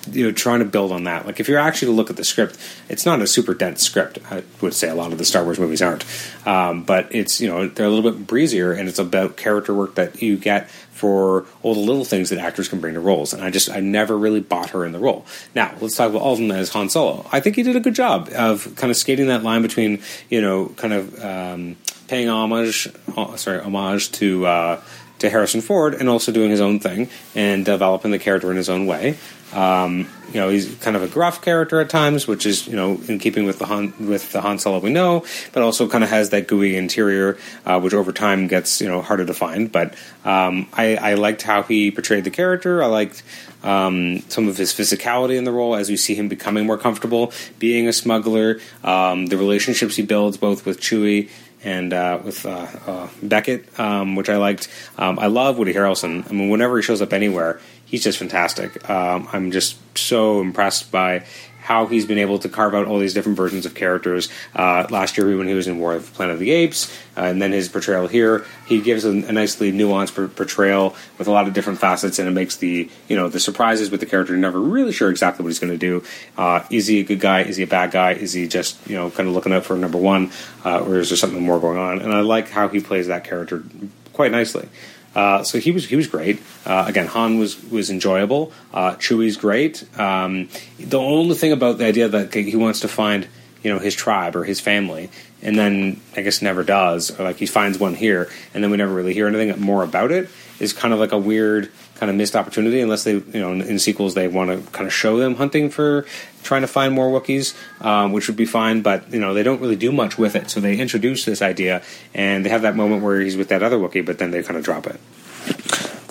you 0.08 0.24
know 0.24 0.32
trying 0.32 0.60
to 0.60 0.64
build 0.64 0.92
on 0.92 1.04
that. 1.04 1.26
Like 1.26 1.40
if 1.40 1.48
you're 1.48 1.58
actually 1.58 1.86
to 1.86 1.92
look 1.92 2.10
at 2.10 2.16
the 2.16 2.24
script, 2.24 2.58
it's 2.88 3.06
not 3.06 3.20
a 3.20 3.26
super 3.26 3.54
dense 3.54 3.82
script. 3.82 4.18
I 4.30 4.42
would 4.60 4.74
say 4.74 4.88
a 4.88 4.94
lot 4.94 5.12
of 5.12 5.18
the 5.18 5.24
Star 5.24 5.44
Wars 5.44 5.58
movies 5.58 5.82
aren't, 5.82 6.04
um, 6.46 6.84
but 6.84 7.14
it's 7.14 7.40
you 7.40 7.48
know 7.48 7.68
they're 7.68 7.86
a 7.86 7.90
little 7.90 8.10
bit 8.10 8.26
breezier, 8.26 8.72
and 8.72 8.88
it's 8.88 8.98
about 8.98 9.36
character 9.36 9.74
work 9.74 9.94
that 9.96 10.22
you 10.22 10.36
get 10.36 10.70
for 10.70 11.44
all 11.62 11.74
the 11.74 11.80
little 11.80 12.04
things 12.04 12.30
that 12.30 12.38
actors 12.38 12.68
can 12.68 12.80
bring 12.80 12.94
to 12.94 13.00
roles. 13.00 13.32
And 13.32 13.42
I 13.42 13.50
just 13.50 13.70
I 13.70 13.80
never 13.80 14.16
really 14.16 14.40
bought 14.40 14.70
her 14.70 14.84
in 14.84 14.92
the 14.92 14.98
role. 14.98 15.26
Now 15.54 15.74
let's 15.80 15.96
talk 15.96 16.10
about 16.10 16.22
Alden 16.22 16.50
as 16.50 16.70
Han 16.70 16.88
Solo. 16.88 17.26
I 17.32 17.40
think 17.40 17.56
he 17.56 17.62
did 17.62 17.76
a 17.76 17.80
good 17.80 17.94
job 17.94 18.30
of 18.34 18.74
kind 18.76 18.90
of 18.90 18.96
skating 18.96 19.26
that 19.28 19.42
line 19.42 19.62
between 19.62 20.02
you 20.30 20.40
know 20.40 20.68
kind 20.76 20.92
of 20.92 21.24
um, 21.24 21.76
paying 22.08 22.28
homage, 22.28 22.88
sorry, 23.36 23.60
homage 23.60 24.12
to. 24.12 24.46
Uh, 24.46 24.80
to 25.24 25.30
Harrison 25.30 25.60
Ford 25.60 25.94
and 25.94 26.08
also 26.08 26.32
doing 26.32 26.50
his 26.50 26.60
own 26.60 26.78
thing 26.78 27.08
and 27.34 27.64
developing 27.64 28.10
the 28.10 28.18
character 28.18 28.50
in 28.50 28.56
his 28.56 28.68
own 28.68 28.86
way. 28.86 29.16
Um, 29.52 30.08
you 30.32 30.40
know, 30.40 30.48
he's 30.48 30.74
kind 30.76 30.96
of 30.96 31.02
a 31.02 31.08
gruff 31.08 31.40
character 31.40 31.80
at 31.80 31.88
times, 31.88 32.26
which 32.26 32.44
is 32.44 32.66
you 32.66 32.74
know 32.74 33.00
in 33.06 33.20
keeping 33.20 33.44
with 33.44 33.58
the 33.60 33.66
Han 33.66 33.94
with 34.08 34.32
the 34.32 34.40
Han 34.40 34.58
Solo 34.58 34.80
we 34.80 34.90
know, 34.90 35.24
but 35.52 35.62
also 35.62 35.88
kind 35.88 36.02
of 36.02 36.10
has 36.10 36.30
that 36.30 36.48
gooey 36.48 36.76
interior, 36.76 37.38
uh, 37.64 37.78
which 37.80 37.94
over 37.94 38.12
time 38.12 38.48
gets 38.48 38.80
you 38.80 38.88
know 38.88 39.00
harder 39.00 39.24
to 39.24 39.34
find. 39.34 39.70
But 39.70 39.94
um, 40.24 40.66
I, 40.72 40.96
I, 40.96 41.14
liked 41.14 41.42
how 41.42 41.62
he 41.62 41.92
portrayed 41.92 42.24
the 42.24 42.30
character. 42.30 42.82
I 42.82 42.86
liked 42.86 43.22
um, 43.62 44.20
some 44.28 44.48
of 44.48 44.56
his 44.56 44.72
physicality 44.72 45.36
in 45.36 45.44
the 45.44 45.52
role 45.52 45.76
as 45.76 45.88
we 45.88 45.96
see 45.96 46.14
him 46.16 46.28
becoming 46.28 46.66
more 46.66 46.78
comfortable 46.78 47.32
being 47.60 47.86
a 47.86 47.92
smuggler. 47.92 48.58
Um, 48.82 49.26
the 49.26 49.36
relationships 49.36 49.94
he 49.94 50.02
builds 50.02 50.36
both 50.36 50.66
with 50.66 50.80
Chewie 50.80 51.30
and 51.64 51.92
uh, 51.92 52.20
with 52.22 52.44
uh, 52.46 52.66
uh, 52.86 53.08
Beckett, 53.22 53.78
um, 53.80 54.16
which 54.16 54.28
I 54.28 54.36
liked. 54.36 54.68
Um, 54.98 55.18
I 55.18 55.26
love 55.26 55.58
Woody 55.58 55.72
Harrelson. 55.72 56.28
I 56.28 56.32
mean, 56.32 56.50
whenever 56.50 56.76
he 56.76 56.82
shows 56.82 57.02
up 57.02 57.12
anywhere, 57.12 57.60
he's 57.84 58.04
just 58.04 58.18
fantastic. 58.18 58.88
Um, 58.88 59.28
I'm 59.32 59.50
just 59.50 59.76
so 59.96 60.40
impressed 60.40 60.92
by 60.92 61.24
how 61.64 61.86
he's 61.86 62.04
been 62.04 62.18
able 62.18 62.38
to 62.38 62.46
carve 62.46 62.74
out 62.74 62.86
all 62.86 62.98
these 62.98 63.14
different 63.14 63.38
versions 63.38 63.64
of 63.64 63.74
characters. 63.74 64.28
Uh, 64.54 64.86
last 64.90 65.16
year, 65.16 65.34
when 65.38 65.48
he 65.48 65.54
was 65.54 65.66
in 65.66 65.78
War 65.78 65.94
of 65.94 66.12
Planet 66.12 66.34
of 66.34 66.38
the 66.38 66.50
Apes, 66.50 66.94
uh, 67.16 67.22
and 67.22 67.40
then 67.40 67.52
his 67.52 67.70
portrayal 67.70 68.06
here, 68.06 68.44
he 68.66 68.82
gives 68.82 69.06
a, 69.06 69.08
a 69.08 69.32
nicely 69.32 69.72
nuanced 69.72 70.36
portrayal 70.36 70.94
with 71.16 71.26
a 71.26 71.30
lot 71.30 71.48
of 71.48 71.54
different 71.54 71.78
facets, 71.78 72.18
and 72.18 72.28
it 72.28 72.32
makes 72.32 72.56
the 72.56 72.90
you 73.08 73.16
know 73.16 73.28
the 73.30 73.40
surprises 73.40 73.90
with 73.90 74.00
the 74.00 74.06
character. 74.06 74.36
Never 74.36 74.60
really 74.60 74.92
sure 74.92 75.08
exactly 75.08 75.42
what 75.42 75.48
he's 75.48 75.58
going 75.58 75.72
to 75.72 75.78
do. 75.78 76.04
Uh, 76.36 76.64
is 76.70 76.86
he 76.86 77.00
a 77.00 77.04
good 77.04 77.20
guy? 77.20 77.40
Is 77.40 77.56
he 77.56 77.62
a 77.62 77.66
bad 77.66 77.92
guy? 77.92 78.12
Is 78.12 78.34
he 78.34 78.46
just 78.46 78.86
you 78.86 78.96
know 78.96 79.10
kind 79.10 79.26
of 79.26 79.34
looking 79.34 79.54
out 79.54 79.64
for 79.64 79.74
number 79.74 79.98
one, 79.98 80.32
uh, 80.66 80.80
or 80.80 80.98
is 80.98 81.08
there 81.08 81.16
something 81.16 81.42
more 81.42 81.58
going 81.58 81.78
on? 81.78 82.02
And 82.02 82.12
I 82.12 82.20
like 82.20 82.50
how 82.50 82.68
he 82.68 82.80
plays 82.80 83.06
that 83.06 83.24
character 83.24 83.64
quite 84.12 84.32
nicely. 84.32 84.68
Uh, 85.14 85.42
so 85.42 85.58
he 85.58 85.70
was 85.70 85.86
he 85.86 85.96
was 85.96 86.06
great. 86.06 86.42
Uh, 86.66 86.84
again, 86.86 87.06
Han 87.06 87.38
was 87.38 87.62
was 87.70 87.90
enjoyable. 87.90 88.52
Uh, 88.72 88.94
Chewie's 88.96 89.36
great. 89.36 89.84
Um, 89.98 90.48
the 90.78 90.98
only 90.98 91.34
thing 91.34 91.52
about 91.52 91.78
the 91.78 91.86
idea 91.86 92.08
that 92.08 92.34
he 92.34 92.56
wants 92.56 92.80
to 92.80 92.88
find 92.88 93.28
you 93.62 93.72
know 93.72 93.78
his 93.78 93.94
tribe 93.94 94.36
or 94.36 94.44
his 94.44 94.60
family, 94.60 95.10
and 95.42 95.58
then 95.58 96.00
I 96.16 96.22
guess 96.22 96.42
never 96.42 96.64
does, 96.64 97.18
or 97.18 97.24
like 97.24 97.36
he 97.36 97.46
finds 97.46 97.78
one 97.78 97.94
here, 97.94 98.30
and 98.52 98.62
then 98.62 98.70
we 98.70 98.76
never 98.76 98.92
really 98.92 99.14
hear 99.14 99.28
anything 99.28 99.60
more 99.60 99.82
about 99.82 100.10
it. 100.10 100.28
Is 100.60 100.72
kind 100.72 100.94
of 100.94 101.00
like 101.00 101.12
a 101.12 101.18
weird 101.18 101.72
kind 102.04 102.10
of 102.10 102.16
missed 102.18 102.36
opportunity 102.36 102.82
unless 102.82 103.04
they 103.04 103.14
you 103.14 103.40
know 103.40 103.50
in, 103.52 103.62
in 103.62 103.78
sequels 103.78 104.12
they 104.12 104.28
want 104.28 104.50
to 104.50 104.70
kind 104.72 104.86
of 104.86 104.92
show 104.92 105.16
them 105.16 105.36
hunting 105.36 105.70
for 105.70 106.04
trying 106.42 106.60
to 106.60 106.66
find 106.66 106.92
more 106.92 107.08
Wookiees, 107.08 107.54
um, 107.82 108.12
which 108.12 108.28
would 108.28 108.36
be 108.36 108.44
fine. 108.44 108.82
But 108.82 109.10
you 109.10 109.20
know 109.20 109.32
they 109.32 109.42
don't 109.42 109.58
really 109.58 109.76
do 109.76 109.90
much 109.90 110.18
with 110.18 110.36
it. 110.36 110.50
So 110.50 110.60
they 110.60 110.76
introduce 110.76 111.24
this 111.24 111.40
idea, 111.40 111.82
and 112.12 112.44
they 112.44 112.50
have 112.50 112.60
that 112.60 112.76
moment 112.76 113.02
where 113.02 113.20
he's 113.20 113.38
with 113.38 113.48
that 113.48 113.62
other 113.62 113.78
Wookiee, 113.78 114.04
but 114.04 114.18
then 114.18 114.32
they 114.32 114.42
kind 114.42 114.58
of 114.58 114.64
drop 114.64 114.86
it 114.86 115.00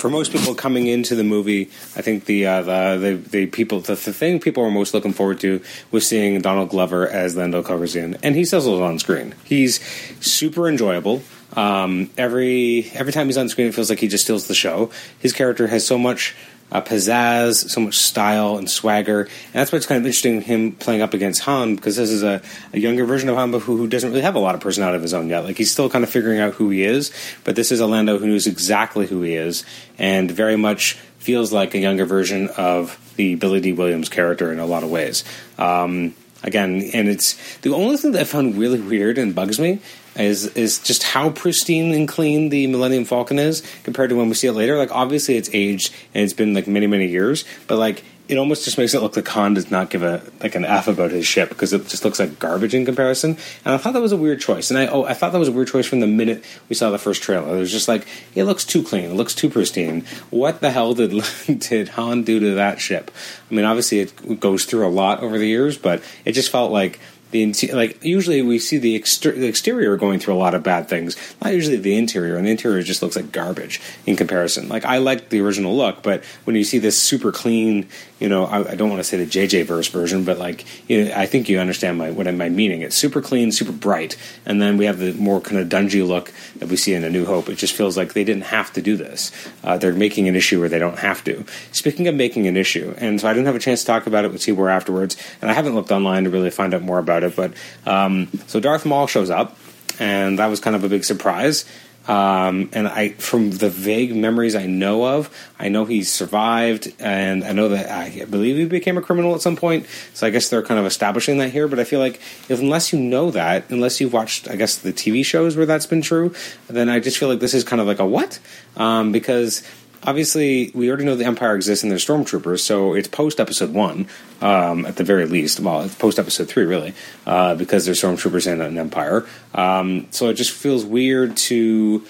for 0.03 0.10
most 0.10 0.33
people 0.33 0.53
coming 0.53 0.88
into 0.88 1.15
the 1.15 1.24
movie, 1.24 1.69
I 1.95 2.01
think 2.01 2.25
the 2.25 2.45
uh, 2.45 2.62
the, 2.62 2.98
the, 3.00 3.13
the 3.15 3.45
people 3.45 3.79
the, 3.79 3.95
the, 3.95 4.12
thing 4.12 4.38
people 4.38 4.62
were 4.62 4.69
most 4.69 4.93
looking 4.93 5.13
forward 5.13 5.39
to 5.39 5.62
was 5.91 6.05
seeing 6.05 6.41
Donald 6.41 6.72
Glover 6.72 7.07
as 7.07 7.38
Lando 7.38 7.63
Calrissian, 7.63 8.19
and 8.22 8.36
he 8.36 8.41
sizzles 8.41 8.81
on 8.81 9.00
screen. 9.00 9.33
He's 9.45 9.79
super 10.19 10.67
enjoyable. 10.67 11.24
Um, 11.53 12.10
every 12.17 12.91
every 12.93 13.13
time 13.13 13.27
he's 13.27 13.38
on 13.38 13.48
screen, 13.48 13.67
it 13.67 13.75
feels 13.75 13.89
like 13.89 14.00
he 14.00 14.10
just 14.10 14.25
steals 14.25 14.50
the 14.50 14.53
show. 14.53 14.91
His 15.19 15.31
character 15.31 15.67
has 15.67 15.88
so 15.88 15.98
much 15.98 16.36
uh, 16.74 16.82
pizzazz, 16.82 17.70
so 17.70 17.80
much 17.80 17.98
style 17.98 18.58
and 18.58 18.70
swagger, 18.70 19.22
and 19.22 19.53
that's 19.53 19.72
why 19.72 19.77
it's 19.77 19.86
kind 19.86 20.00
of 20.00 20.06
interesting 20.06 20.42
him 20.42 20.72
playing 20.74 21.01
up 21.01 21.13
against 21.13 21.44
Han 21.44 21.75
because 21.75 21.96
this 21.96 22.10
is 22.10 22.24
a, 22.24 22.42
a 22.74 22.80
younger 22.80 23.06
version 23.06 23.30
of 23.30 23.36
Han, 23.36 23.51
but 23.51 23.60
who, 23.60 23.77
who, 23.77 23.88
doesn't 23.88 24.10
really 24.10 24.24
have 24.24 24.36
a 24.36 24.39
lot 24.39 24.56
of 24.56 24.62
personality 24.62 24.96
of 24.96 25.03
his 25.03 25.13
own 25.13 25.30
yet. 25.30 25.42
Like 25.42 25.58
he's 25.58 25.72
still 25.72 25.89
kind 25.89 26.03
of 26.03 26.10
figuring 26.10 26.39
out 26.39 26.56
who 26.56 26.72
he 26.72 26.84
is, 26.84 27.12
but 27.44 27.56
this 27.56 27.72
is 27.72 27.80
a 27.80 27.86
Lando 27.86 28.18
who 28.18 28.27
knows 28.27 28.48
exactly 28.48 29.06
who 29.06 29.22
he 29.22 29.36
is 29.36 29.63
and 30.00 30.32
very 30.32 30.56
much 30.56 30.94
feels 31.20 31.53
like 31.53 31.75
a 31.75 31.80
younger 31.80 32.06
version 32.06 32.50
of 32.58 33.00
the 33.15 33.36
Billy 33.36 33.62
Dee 33.62 33.74
Williams 33.74 34.10
character 34.10 34.51
in 34.51 34.60
a 34.60 34.65
lot 34.65 34.84
of 34.84 34.89
ways. 34.89 35.24
Um, 35.60 36.15
again, 36.42 36.89
and 36.94 37.08
it's 37.08 37.58
the 37.58 37.74
only 37.74 37.98
thing 37.98 38.13
that 38.13 38.22
I 38.22 38.24
found 38.25 38.58
really 38.58 38.82
weird 38.82 39.18
and 39.18 39.34
bugs 39.34 39.60
me 39.60 39.80
is 40.15 40.48
is 40.55 40.79
just 40.79 41.03
how 41.03 41.29
pristine 41.29 41.93
and 41.93 42.08
clean 42.08 42.50
the 42.50 42.67
Millennium 42.67 43.05
Falcon 43.05 43.39
is 43.39 43.63
compared 43.84 44.10
to 44.10 44.15
when 44.15 44.29
we 44.29 44.36
see 44.36 44.48
it 44.48 44.53
later. 44.53 44.77
Like 44.77 44.91
obviously 44.91 45.38
it's 45.38 45.50
aged 45.53 45.93
and 46.13 46.24
it's 46.24 46.34
been 46.34 46.53
like 46.53 46.67
many 46.67 46.88
many 46.88 47.08
years, 47.08 47.46
but 47.67 47.77
like 47.77 48.03
it 48.29 48.38
almost 48.38 48.63
just 48.63 48.77
makes 48.77 48.93
it 48.93 49.01
look 49.01 49.15
like 49.15 49.27
Han 49.27 49.53
does 49.53 49.70
not 49.70 49.89
give 49.89 50.01
a 50.01 50.24
like 50.41 50.55
an 50.55 50.63
f 50.63 50.88
about 50.88 51.12
his 51.12 51.25
ship 51.25 51.50
because 51.50 51.74
it 51.74 51.88
just 51.88 52.05
looks 52.05 52.20
like 52.20 52.39
garbage 52.39 52.74
in 52.74 52.86
comparison. 52.86 53.38
And 53.65 53.75
I 53.75 53.77
thought 53.77 53.93
that 53.93 54.01
was 54.01 54.13
a 54.13 54.17
weird 54.17 54.39
choice. 54.39 54.72
And 54.72 54.79
I 54.79 54.88
oh 54.88 55.03
I 55.03 55.13
thought 55.13 55.34
that 55.34 55.39
was 55.39 55.50
a 55.50 55.51
weird 55.51 55.67
choice 55.67 55.86
from 55.86 56.00
the 56.00 56.08
minute 56.08 56.43
we 56.70 56.75
saw 56.75 56.89
the 56.89 56.98
first 56.98 57.22
trailer. 57.22 57.55
It 57.55 57.60
was 57.60 57.72
just 57.72 57.88
like 57.88 58.08
it 58.34 58.46
looks 58.46 58.63
too 58.63 58.82
clean, 58.82 59.12
it 59.12 59.15
looks 59.15 59.36
too 59.36 59.50
pristine. 59.50 60.05
What 60.29 60.62
the 60.62 60.72
hell 60.72 60.93
did 60.93 61.24
did 61.60 61.89
Han 61.89 62.24
do 62.24 62.39
to 62.39 62.55
that 62.55 62.79
ship? 62.79 63.12
I 63.51 63.53
mean, 63.53 63.65
obviously 63.65 64.00
it 64.00 64.39
goes 64.39 64.65
through 64.65 64.88
a 64.88 64.89
lot 64.89 65.22
over 65.22 65.38
the 65.38 65.48
years, 65.48 65.77
but 65.77 66.01
it 66.24 66.32
just 66.32 66.51
felt 66.51 66.72
like 66.72 67.00
the 67.34 67.72
like 67.74 68.04
usually 68.04 68.42
we 68.42 68.60
see 68.60 68.78
the, 68.78 68.96
exter- 68.96 69.34
the, 69.34 69.48
exterior 69.48 69.98
going 69.98 70.20
through 70.20 70.36
a 70.36 70.38
lot 70.38 70.54
of 70.54 70.63
bad 70.63 70.88
things. 70.88 71.18
Not 71.42 71.54
usually 71.54 71.78
the 71.78 71.98
interior 71.98 72.38
and 72.38 72.46
the 72.48 72.52
interior 72.52 72.82
just 72.84 73.02
looks 73.02 73.16
like 73.16 73.32
garbage 73.32 73.82
in 74.06 74.16
comparison. 74.16 74.70
Like 74.70 74.86
i 74.86 75.00
like 75.00 75.30
the 75.30 75.42
original 75.42 75.75
look 75.75 76.04
but 76.04 76.24
when 76.46 76.56
you 76.56 76.63
see 76.63 76.78
this 76.78 76.98
super 76.98 77.32
clean 77.32 77.88
you 78.20 78.30
know 78.30 78.46
i, 78.46 78.72
I 78.72 78.75
don't 78.75 78.90
want 78.90 79.00
to 79.00 79.04
say 79.04 79.18
the 79.18 79.25
jj 79.25 79.66
verse 79.66 79.88
version 79.88 80.24
but 80.24 80.38
like 80.38 80.66
you 80.88 81.06
know, 81.06 81.13
i 81.16 81.25
think 81.25 81.50
you 81.50 81.60
understand 81.60 81.98
my 81.98 82.12
what 82.12 82.32
my 82.34 82.50
meaning. 82.50 82.82
It's 82.82 82.96
super 82.96 83.22
clean 83.22 83.52
super 83.52 83.72
bright 83.72 84.16
and 84.46 84.62
then 84.62 84.78
we 84.78 84.86
have 84.86 85.00
the 85.00 85.13
more 85.13 85.42
kind 85.42 85.60
of 85.60 85.68
dungy 85.70 86.06
look 86.08 86.32
that 86.58 86.70
we 86.70 86.78
see 86.78 86.94
in 86.94 87.04
a 87.04 87.10
new 87.10 87.25
hope. 87.25 87.50
It 87.50 87.56
just 87.56 87.74
feels 87.74 87.98
like 87.98 88.13
they 88.13 88.24
didn't 88.24 88.44
have 88.44 88.72
to 88.74 88.82
do 88.82 88.96
this. 88.96 89.32
Uh, 89.63 89.78
they're 89.78 89.94
making 89.94 90.28
an 90.28 90.36
issue 90.36 90.60
where 90.60 90.70
they 90.70 90.80
don't 90.80 91.00
have 91.00 91.24
to. 91.24 91.44
Speaking 91.72 92.08
of 92.08 92.16
making 92.16 92.48
an 92.48 92.56
issue 92.56 92.94
and 92.98 93.20
so 93.20 93.28
i 93.28 93.34
didn't 93.34 93.48
have 93.48 93.56
a 93.56 93.60
chance 93.60 93.82
to 93.82 93.88
talk 93.88 94.06
about 94.06 94.25
it 94.25 94.32
with 94.32 94.42
Seymour 94.42 94.70
afterwards 94.70 95.18
and 95.42 95.50
i 95.50 95.54
haven't 95.54 95.75
looked 95.75 95.92
online 95.92 96.24
to 96.25 96.30
really 96.30 96.52
find 96.52 96.74
out 96.74 96.82
more 96.82 97.00
about 97.00 97.23
But 97.30 97.53
um, 97.86 98.27
so 98.48 98.60
Darth 98.60 98.86
Maul 98.86 99.08
shows 99.08 99.30
up, 99.30 99.58
and 100.00 100.39
that 100.39 100.48
was 100.48 100.60
kind 100.60 100.75
of 100.75 100.84
a 100.84 100.89
big 100.89 101.03
surprise. 101.03 101.65
Um, 102.08 102.70
and 102.74 102.88
I, 102.88 103.10
from 103.10 103.51
the 103.51 103.70
vague 103.70 104.13
memories 104.13 104.56
I 104.56 104.65
know 104.65 105.06
of, 105.06 105.30
I 105.58 105.70
know 105.70 105.86
he 105.86 106.03
survived, 106.03 106.94
and 107.00 107.46
I 107.46 107.53
know 107.53 107.70
that 107.70 107.89
I 107.89 108.25
believe 108.25 108.58
he 108.58 108.65
became 108.65 108.98
a 108.98 109.01
criminal 109.01 109.36
at 109.36 109.42
some 109.42 109.56
point. 109.56 109.88
So 110.13 110.27
I 110.27 110.30
guess 110.30 110.50
they're 110.50 110.63
kind 110.63 110.80
of 110.80 110.86
establishing 110.86 111.38
that 111.38 111.51
here. 111.51 111.68
But 111.68 111.80
I 111.80 111.86
feel 111.86 112.00
like 112.00 112.20
if, 112.50 112.60
unless 112.60 112.92
you 112.92 113.00
know 113.00 113.32
that, 113.32 113.70
unless 113.70 114.01
you've 114.01 114.12
watched, 114.12 114.50
I 114.50 114.58
guess 114.58 114.77
the 114.77 114.92
TV 114.92 115.24
shows 115.24 115.56
where 115.56 115.65
that's 115.65 115.86
been 115.86 116.01
true, 116.01 116.34
then 116.68 116.89
I 116.89 117.00
just 117.00 117.18
feel 117.18 117.30
like 117.30 117.39
this 117.39 117.53
is 117.53 117.63
kind 117.63 117.82
of 117.82 117.88
like 117.88 118.00
a 118.00 118.06
what? 118.06 118.39
Um, 118.75 119.13
because 119.13 119.63
obviously 120.05 120.72
we 120.74 120.89
already 120.89 121.05
know 121.05 121.15
the 121.15 121.25
Empire 121.25 121.55
exists 121.55 121.83
and 121.83 121.91
there's 121.91 122.05
stormtroopers, 122.05 122.60
so 122.60 122.93
it's 122.93 123.07
post 123.07 123.39
Episode 123.39 123.74
One 123.74 124.07
um, 124.41 124.86
at 124.86 124.95
the 124.98 125.03
very 125.03 125.25
least. 125.25 125.60
Well, 125.60 125.81
it's 125.81 125.95
post 125.95 126.19
Episode 126.19 126.48
Three 126.48 126.65
really, 126.65 126.93
uh, 127.25 127.55
because 127.55 127.86
there's 127.86 128.01
stormtroopers 128.01 128.51
and 128.51 128.62
an 128.62 128.77
Empire. 128.77 129.25
Um, 129.53 130.07
so 130.12 130.29
it 130.29 130.36
just 130.36 130.51
feels 130.51 130.86
weird 130.86 131.38
to, 131.38 132.05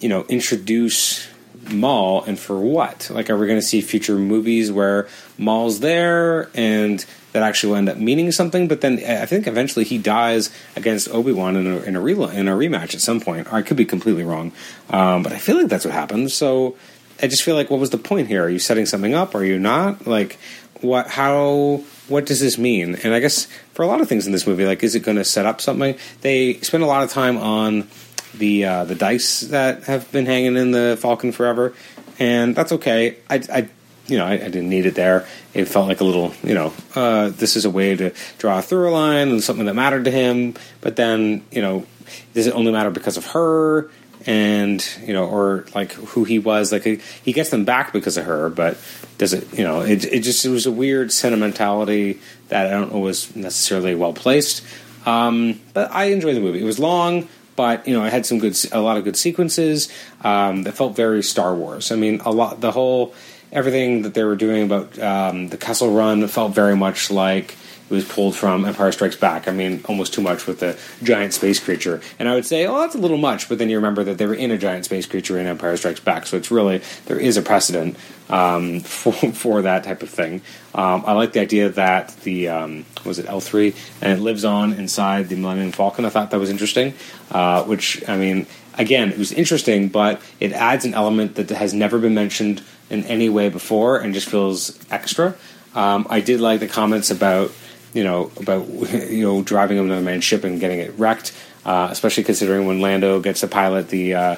you 0.00 0.08
know, 0.08 0.24
introduce 0.28 1.28
Maul 1.70 2.24
and 2.24 2.38
for 2.38 2.58
what? 2.58 3.10
Like, 3.12 3.30
are 3.30 3.36
we 3.36 3.46
going 3.46 3.58
to 3.60 3.66
see 3.66 3.80
future 3.80 4.16
movies 4.16 4.72
where 4.72 5.08
Maul's 5.38 5.80
there 5.80 6.50
and 6.54 7.04
that 7.32 7.42
actually 7.42 7.70
will 7.70 7.76
end 7.78 7.88
up 7.88 7.96
meaning 7.96 8.30
something. 8.30 8.68
But 8.68 8.80
then 8.80 8.98
I 9.04 9.26
think 9.26 9.46
eventually 9.46 9.84
he 9.84 9.98
dies 9.98 10.50
against 10.76 11.08
Obi 11.08 11.32
Wan 11.32 11.56
in 11.56 11.66
a 11.66 11.76
in 11.80 11.96
a, 11.96 12.00
re- 12.00 12.14
in 12.14 12.48
a 12.48 12.52
rematch 12.52 12.94
at 12.94 13.00
some 13.00 13.20
point. 13.20 13.52
I 13.52 13.62
could 13.62 13.76
be 13.76 13.84
completely 13.84 14.24
wrong, 14.24 14.52
um, 14.90 15.22
but 15.22 15.32
I 15.32 15.38
feel 15.38 15.56
like 15.56 15.68
that's 15.68 15.84
what 15.84 15.94
happens. 15.94 16.34
So 16.34 16.76
I 17.22 17.28
just 17.28 17.44
feel 17.44 17.54
like, 17.54 17.70
what 17.70 17.78
was 17.78 17.90
the 17.90 17.98
point 17.98 18.26
here? 18.28 18.44
Are 18.44 18.48
you 18.48 18.58
setting 18.58 18.84
something 18.84 19.14
up? 19.14 19.34
Are 19.34 19.44
you 19.44 19.58
not? 19.58 20.06
Like, 20.06 20.38
what? 20.80 21.06
How? 21.06 21.82
What 22.08 22.26
does 22.26 22.40
this 22.40 22.58
mean? 22.58 22.96
And 22.96 23.14
I 23.14 23.20
guess 23.20 23.46
for 23.74 23.82
a 23.82 23.86
lot 23.86 24.00
of 24.00 24.08
things 24.08 24.26
in 24.26 24.32
this 24.32 24.46
movie, 24.46 24.66
like, 24.66 24.82
is 24.82 24.94
it 24.94 25.00
going 25.00 25.16
to 25.16 25.24
set 25.24 25.46
up 25.46 25.60
something? 25.60 25.96
They 26.20 26.54
spend 26.54 26.82
a 26.82 26.86
lot 26.86 27.04
of 27.04 27.10
time 27.10 27.38
on 27.38 27.88
the 28.34 28.64
uh, 28.64 28.84
the 28.84 28.96
dice 28.96 29.40
that 29.40 29.84
have 29.84 30.10
been 30.10 30.26
hanging 30.26 30.56
in 30.56 30.72
the 30.72 30.98
Falcon 31.00 31.32
forever, 31.32 31.74
and 32.18 32.56
that's 32.56 32.72
okay. 32.72 33.18
I, 33.30 33.42
I 33.52 33.68
you 34.08 34.18
know, 34.18 34.26
I, 34.26 34.32
I, 34.32 34.36
didn't 34.36 34.68
need 34.68 34.84
it 34.86 34.96
there. 34.96 35.26
It 35.54 35.66
felt 35.66 35.86
like 35.86 36.00
a 36.00 36.04
little, 36.04 36.34
you 36.42 36.54
know, 36.54 36.72
uh, 36.96 37.28
this 37.28 37.54
is 37.54 37.64
a 37.64 37.70
way 37.70 37.94
to 37.94 38.12
draw 38.38 38.58
a 38.58 38.62
through 38.62 38.90
line 38.90 39.28
and 39.28 39.42
something 39.42 39.66
that 39.66 39.74
mattered 39.74 40.04
to 40.06 40.10
him. 40.10 40.54
But 40.80 40.96
then, 40.96 41.44
you 41.52 41.62
know, 41.62 41.86
does 42.34 42.48
it 42.48 42.54
only 42.54 42.72
matter 42.72 42.90
because 42.90 43.16
of 43.16 43.26
her? 43.26 43.90
And 44.26 44.86
you 45.04 45.12
know, 45.12 45.26
or 45.26 45.66
like 45.74 45.92
who 45.92 46.24
he 46.24 46.38
was. 46.38 46.72
Like 46.72 46.84
he 46.84 47.32
gets 47.32 47.50
them 47.50 47.64
back 47.64 47.92
because 47.92 48.16
of 48.16 48.24
her, 48.24 48.48
but 48.48 48.78
does 49.18 49.32
it? 49.32 49.56
You 49.56 49.64
know, 49.64 49.82
it, 49.82 50.04
it 50.04 50.20
just 50.20 50.44
it 50.44 50.50
was 50.50 50.66
a 50.66 50.72
weird 50.72 51.12
sentimentality 51.12 52.20
that 52.48 52.66
I 52.66 52.70
don't 52.70 52.92
know 52.92 52.98
was 52.98 53.34
necessarily 53.34 53.94
well 53.94 54.12
placed. 54.12 54.64
Um, 55.06 55.60
but 55.74 55.90
I 55.90 56.04
enjoyed 56.06 56.36
the 56.36 56.40
movie. 56.40 56.60
It 56.60 56.64
was 56.64 56.78
long, 56.78 57.28
but 57.56 57.86
you 57.86 57.94
know, 57.94 58.02
I 58.02 58.08
had 58.08 58.24
some 58.24 58.38
good, 58.38 58.56
a 58.72 58.80
lot 58.80 58.96
of 58.96 59.04
good 59.04 59.16
sequences. 59.16 59.92
Um, 60.22 60.62
that 60.62 60.72
felt 60.72 60.94
very 60.96 61.22
Star 61.22 61.54
Wars. 61.54 61.90
I 61.90 61.96
mean, 61.96 62.20
a 62.20 62.30
lot, 62.30 62.60
the 62.60 62.72
whole 62.72 63.14
everything 63.50 64.02
that 64.02 64.14
they 64.14 64.24
were 64.24 64.36
doing 64.36 64.64
about 64.64 64.98
um, 64.98 65.48
the 65.48 65.56
Kessel 65.56 65.92
Run 65.92 66.26
felt 66.28 66.54
very 66.54 66.76
much 66.76 67.10
like 67.10 67.56
it 67.92 67.96
was 67.96 68.08
pulled 68.08 68.34
from 68.34 68.64
Empire 68.64 68.90
Strikes 68.90 69.16
Back. 69.16 69.46
I 69.46 69.52
mean, 69.52 69.84
almost 69.86 70.14
too 70.14 70.22
much 70.22 70.46
with 70.46 70.60
the 70.60 70.78
giant 71.02 71.34
space 71.34 71.60
creature. 71.60 72.00
And 72.18 72.26
I 72.26 72.34
would 72.34 72.46
say, 72.46 72.66
oh, 72.66 72.80
that's 72.80 72.94
a 72.94 72.98
little 72.98 73.18
much, 73.18 73.50
but 73.50 73.58
then 73.58 73.68
you 73.68 73.76
remember 73.76 74.02
that 74.04 74.16
they 74.16 74.24
were 74.24 74.34
in 74.34 74.50
a 74.50 74.56
giant 74.56 74.86
space 74.86 75.04
creature 75.04 75.38
in 75.38 75.46
Empire 75.46 75.76
Strikes 75.76 76.00
Back. 76.00 76.26
So 76.26 76.38
it's 76.38 76.50
really, 76.50 76.80
there 77.04 77.18
is 77.18 77.36
a 77.36 77.42
precedent 77.42 77.98
um, 78.30 78.80
for, 78.80 79.12
for 79.12 79.62
that 79.62 79.84
type 79.84 80.02
of 80.02 80.08
thing. 80.08 80.40
Um, 80.74 81.04
I 81.06 81.12
like 81.12 81.34
the 81.34 81.40
idea 81.40 81.68
that 81.68 82.16
the, 82.22 82.48
um, 82.48 82.86
was 83.04 83.18
it 83.18 83.26
L3, 83.26 83.76
and 84.00 84.18
it 84.18 84.22
lives 84.22 84.44
on 84.44 84.72
inside 84.72 85.28
the 85.28 85.36
Millennium 85.36 85.72
Falcon. 85.72 86.06
I 86.06 86.08
thought 86.08 86.30
that 86.30 86.40
was 86.40 86.50
interesting, 86.50 86.94
uh, 87.30 87.64
which, 87.64 88.02
I 88.08 88.16
mean, 88.16 88.46
again, 88.78 89.12
it 89.12 89.18
was 89.18 89.32
interesting, 89.32 89.88
but 89.88 90.22
it 90.40 90.52
adds 90.52 90.86
an 90.86 90.94
element 90.94 91.34
that 91.34 91.50
has 91.50 91.74
never 91.74 91.98
been 91.98 92.14
mentioned 92.14 92.62
in 92.88 93.04
any 93.04 93.28
way 93.28 93.50
before 93.50 93.98
and 93.98 94.14
just 94.14 94.30
feels 94.30 94.78
extra. 94.90 95.34
Um, 95.74 96.06
I 96.10 96.20
did 96.20 96.40
like 96.40 96.60
the 96.60 96.68
comments 96.68 97.10
about 97.10 97.50
you 97.92 98.04
know 98.04 98.30
about 98.36 98.68
you 99.10 99.22
know 99.22 99.42
driving 99.42 99.78
another 99.78 100.02
man's 100.02 100.24
ship 100.24 100.44
and 100.44 100.60
getting 100.60 100.80
it 100.80 100.94
wrecked, 100.98 101.32
uh, 101.64 101.88
especially 101.90 102.24
considering 102.24 102.66
when 102.66 102.80
Lando 102.80 103.20
gets 103.20 103.40
to 103.40 103.48
pilot 103.48 103.88
the 103.88 104.14
uh, 104.14 104.36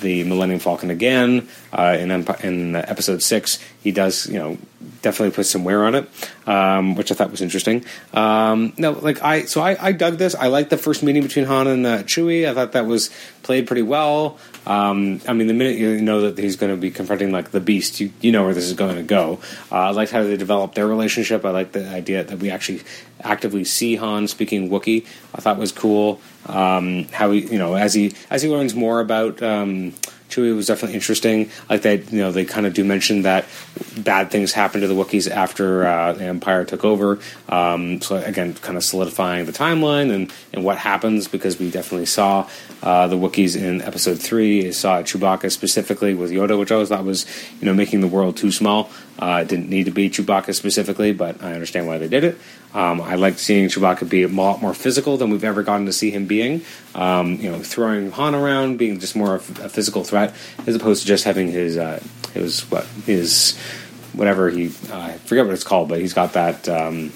the 0.00 0.24
Millennium 0.24 0.60
Falcon 0.60 0.90
again 0.90 1.48
uh, 1.72 1.96
in 1.98 2.10
in 2.10 2.76
episode 2.76 3.22
six, 3.22 3.58
he 3.82 3.92
does 3.92 4.26
you 4.28 4.38
know 4.38 4.58
definitely 5.02 5.34
put 5.34 5.46
some 5.46 5.64
wear 5.64 5.84
on 5.84 5.94
it, 5.94 6.08
um, 6.46 6.94
which 6.94 7.10
I 7.10 7.14
thought 7.14 7.30
was 7.30 7.40
interesting. 7.40 7.84
Um, 8.12 8.72
no, 8.76 8.92
like 8.92 9.22
I, 9.22 9.44
so 9.44 9.60
I, 9.60 9.76
I 9.88 9.92
dug 9.92 10.18
this. 10.18 10.34
I 10.34 10.48
liked 10.48 10.70
the 10.70 10.78
first 10.78 11.02
meeting 11.02 11.22
between 11.22 11.44
Han 11.46 11.66
and 11.66 11.86
uh, 11.86 12.02
Chewie. 12.02 12.48
I 12.48 12.54
thought 12.54 12.72
that 12.72 12.86
was 12.86 13.10
played 13.42 13.66
pretty 13.66 13.82
well. 13.82 14.38
Um, 14.66 15.20
I 15.28 15.34
mean, 15.34 15.46
the 15.46 15.54
minute 15.54 15.76
you 15.76 16.00
know 16.00 16.22
that 16.22 16.38
he's 16.38 16.56
going 16.56 16.72
to 16.72 16.80
be 16.80 16.90
confronting 16.90 17.32
like 17.32 17.50
the 17.50 17.60
Beast, 17.60 18.00
you 18.00 18.12
you 18.20 18.32
know 18.32 18.44
where 18.44 18.54
this 18.54 18.64
is 18.64 18.72
going 18.72 18.96
to 18.96 19.02
go. 19.02 19.40
Uh, 19.70 19.76
I 19.76 19.90
liked 19.90 20.12
how 20.12 20.22
they 20.22 20.36
developed 20.36 20.74
their 20.74 20.86
relationship. 20.86 21.44
I 21.44 21.50
like 21.50 21.72
the 21.72 21.86
idea 21.88 22.24
that 22.24 22.38
we 22.38 22.50
actually 22.50 22.82
actively 23.20 23.64
see 23.64 23.96
Han 23.96 24.28
speaking 24.28 24.70
Wookiee. 24.70 25.06
I 25.34 25.40
thought 25.40 25.58
was 25.58 25.72
cool. 25.72 26.20
Um, 26.46 27.04
how 27.08 27.30
he, 27.30 27.40
you 27.40 27.58
know, 27.58 27.74
as 27.74 27.94
he 27.94 28.14
as 28.30 28.42
he 28.42 28.48
learns 28.48 28.74
more 28.74 29.00
about 29.00 29.42
um, 29.42 29.94
Chewie 30.28 30.54
was 30.54 30.66
definitely 30.66 30.94
interesting. 30.94 31.50
Like 31.68 31.82
they, 31.82 31.98
you 31.98 32.18
know, 32.18 32.32
they 32.32 32.44
kind 32.44 32.66
of 32.66 32.74
do 32.74 32.84
mention 32.84 33.22
that 33.22 33.44
bad 33.96 34.30
things 34.30 34.52
happened 34.52 34.82
to 34.82 34.88
the 34.88 34.94
Wookiees 34.94 35.30
after 35.30 35.86
uh, 35.86 36.12
the 36.14 36.24
Empire 36.24 36.64
took 36.64 36.84
over. 36.84 37.18
Um, 37.48 38.00
so 38.00 38.16
again, 38.16 38.54
kind 38.54 38.76
of 38.76 38.84
solidifying 38.84 39.46
the 39.46 39.52
timeline 39.52 40.12
and, 40.12 40.32
and 40.52 40.64
what 40.64 40.78
happens 40.78 41.28
because 41.28 41.58
we 41.58 41.70
definitely 41.70 42.06
saw 42.06 42.48
uh, 42.82 43.06
the 43.06 43.16
Wookiees 43.16 43.56
in 43.60 43.80
Episode 43.82 44.18
Three. 44.18 44.72
Saw 44.72 45.02
Chewbacca 45.02 45.50
specifically 45.50 46.14
with 46.14 46.30
Yoda, 46.30 46.58
which 46.58 46.72
I 46.72 46.76
always 46.76 46.88
thought 46.88 47.04
was 47.04 47.26
you 47.60 47.66
know 47.66 47.74
making 47.74 48.00
the 48.00 48.08
world 48.08 48.36
too 48.36 48.50
small. 48.50 48.90
Uh, 49.18 49.40
it 49.42 49.48
didn't 49.48 49.68
need 49.68 49.84
to 49.84 49.90
be 49.90 50.10
Chewbacca 50.10 50.54
specifically, 50.54 51.12
but 51.12 51.42
I 51.42 51.52
understand 51.52 51.86
why 51.86 51.98
they 51.98 52.08
did 52.08 52.24
it. 52.24 52.38
Um, 52.72 53.00
I 53.00 53.14
liked 53.14 53.38
seeing 53.38 53.68
Chewbacca 53.68 54.08
be 54.08 54.24
a 54.24 54.28
lot 54.28 54.60
more 54.60 54.74
physical 54.74 55.16
than 55.16 55.30
we've 55.30 55.44
ever 55.44 55.62
gotten 55.62 55.86
to 55.86 55.92
see 55.92 56.10
him 56.10 56.26
being. 56.26 56.62
Um, 56.94 57.36
you 57.36 57.50
know, 57.50 57.60
throwing 57.60 58.10
Han 58.10 58.34
around, 58.34 58.76
being 58.76 58.98
just 58.98 59.14
more 59.14 59.36
of 59.36 59.58
a 59.60 59.68
physical 59.68 60.02
threat, 60.02 60.34
as 60.66 60.74
opposed 60.74 61.02
to 61.02 61.06
just 61.06 61.24
having 61.24 61.52
his 61.52 61.76
uh, 61.76 62.02
his 62.32 62.68
what 62.70 62.86
his 63.06 63.56
whatever 64.12 64.50
he 64.50 64.72
uh, 64.90 64.98
I 64.98 65.12
forget 65.18 65.44
what 65.44 65.54
it's 65.54 65.64
called, 65.64 65.88
but 65.88 66.00
he's 66.00 66.14
got 66.14 66.32
that 66.32 66.68
um, 66.68 67.12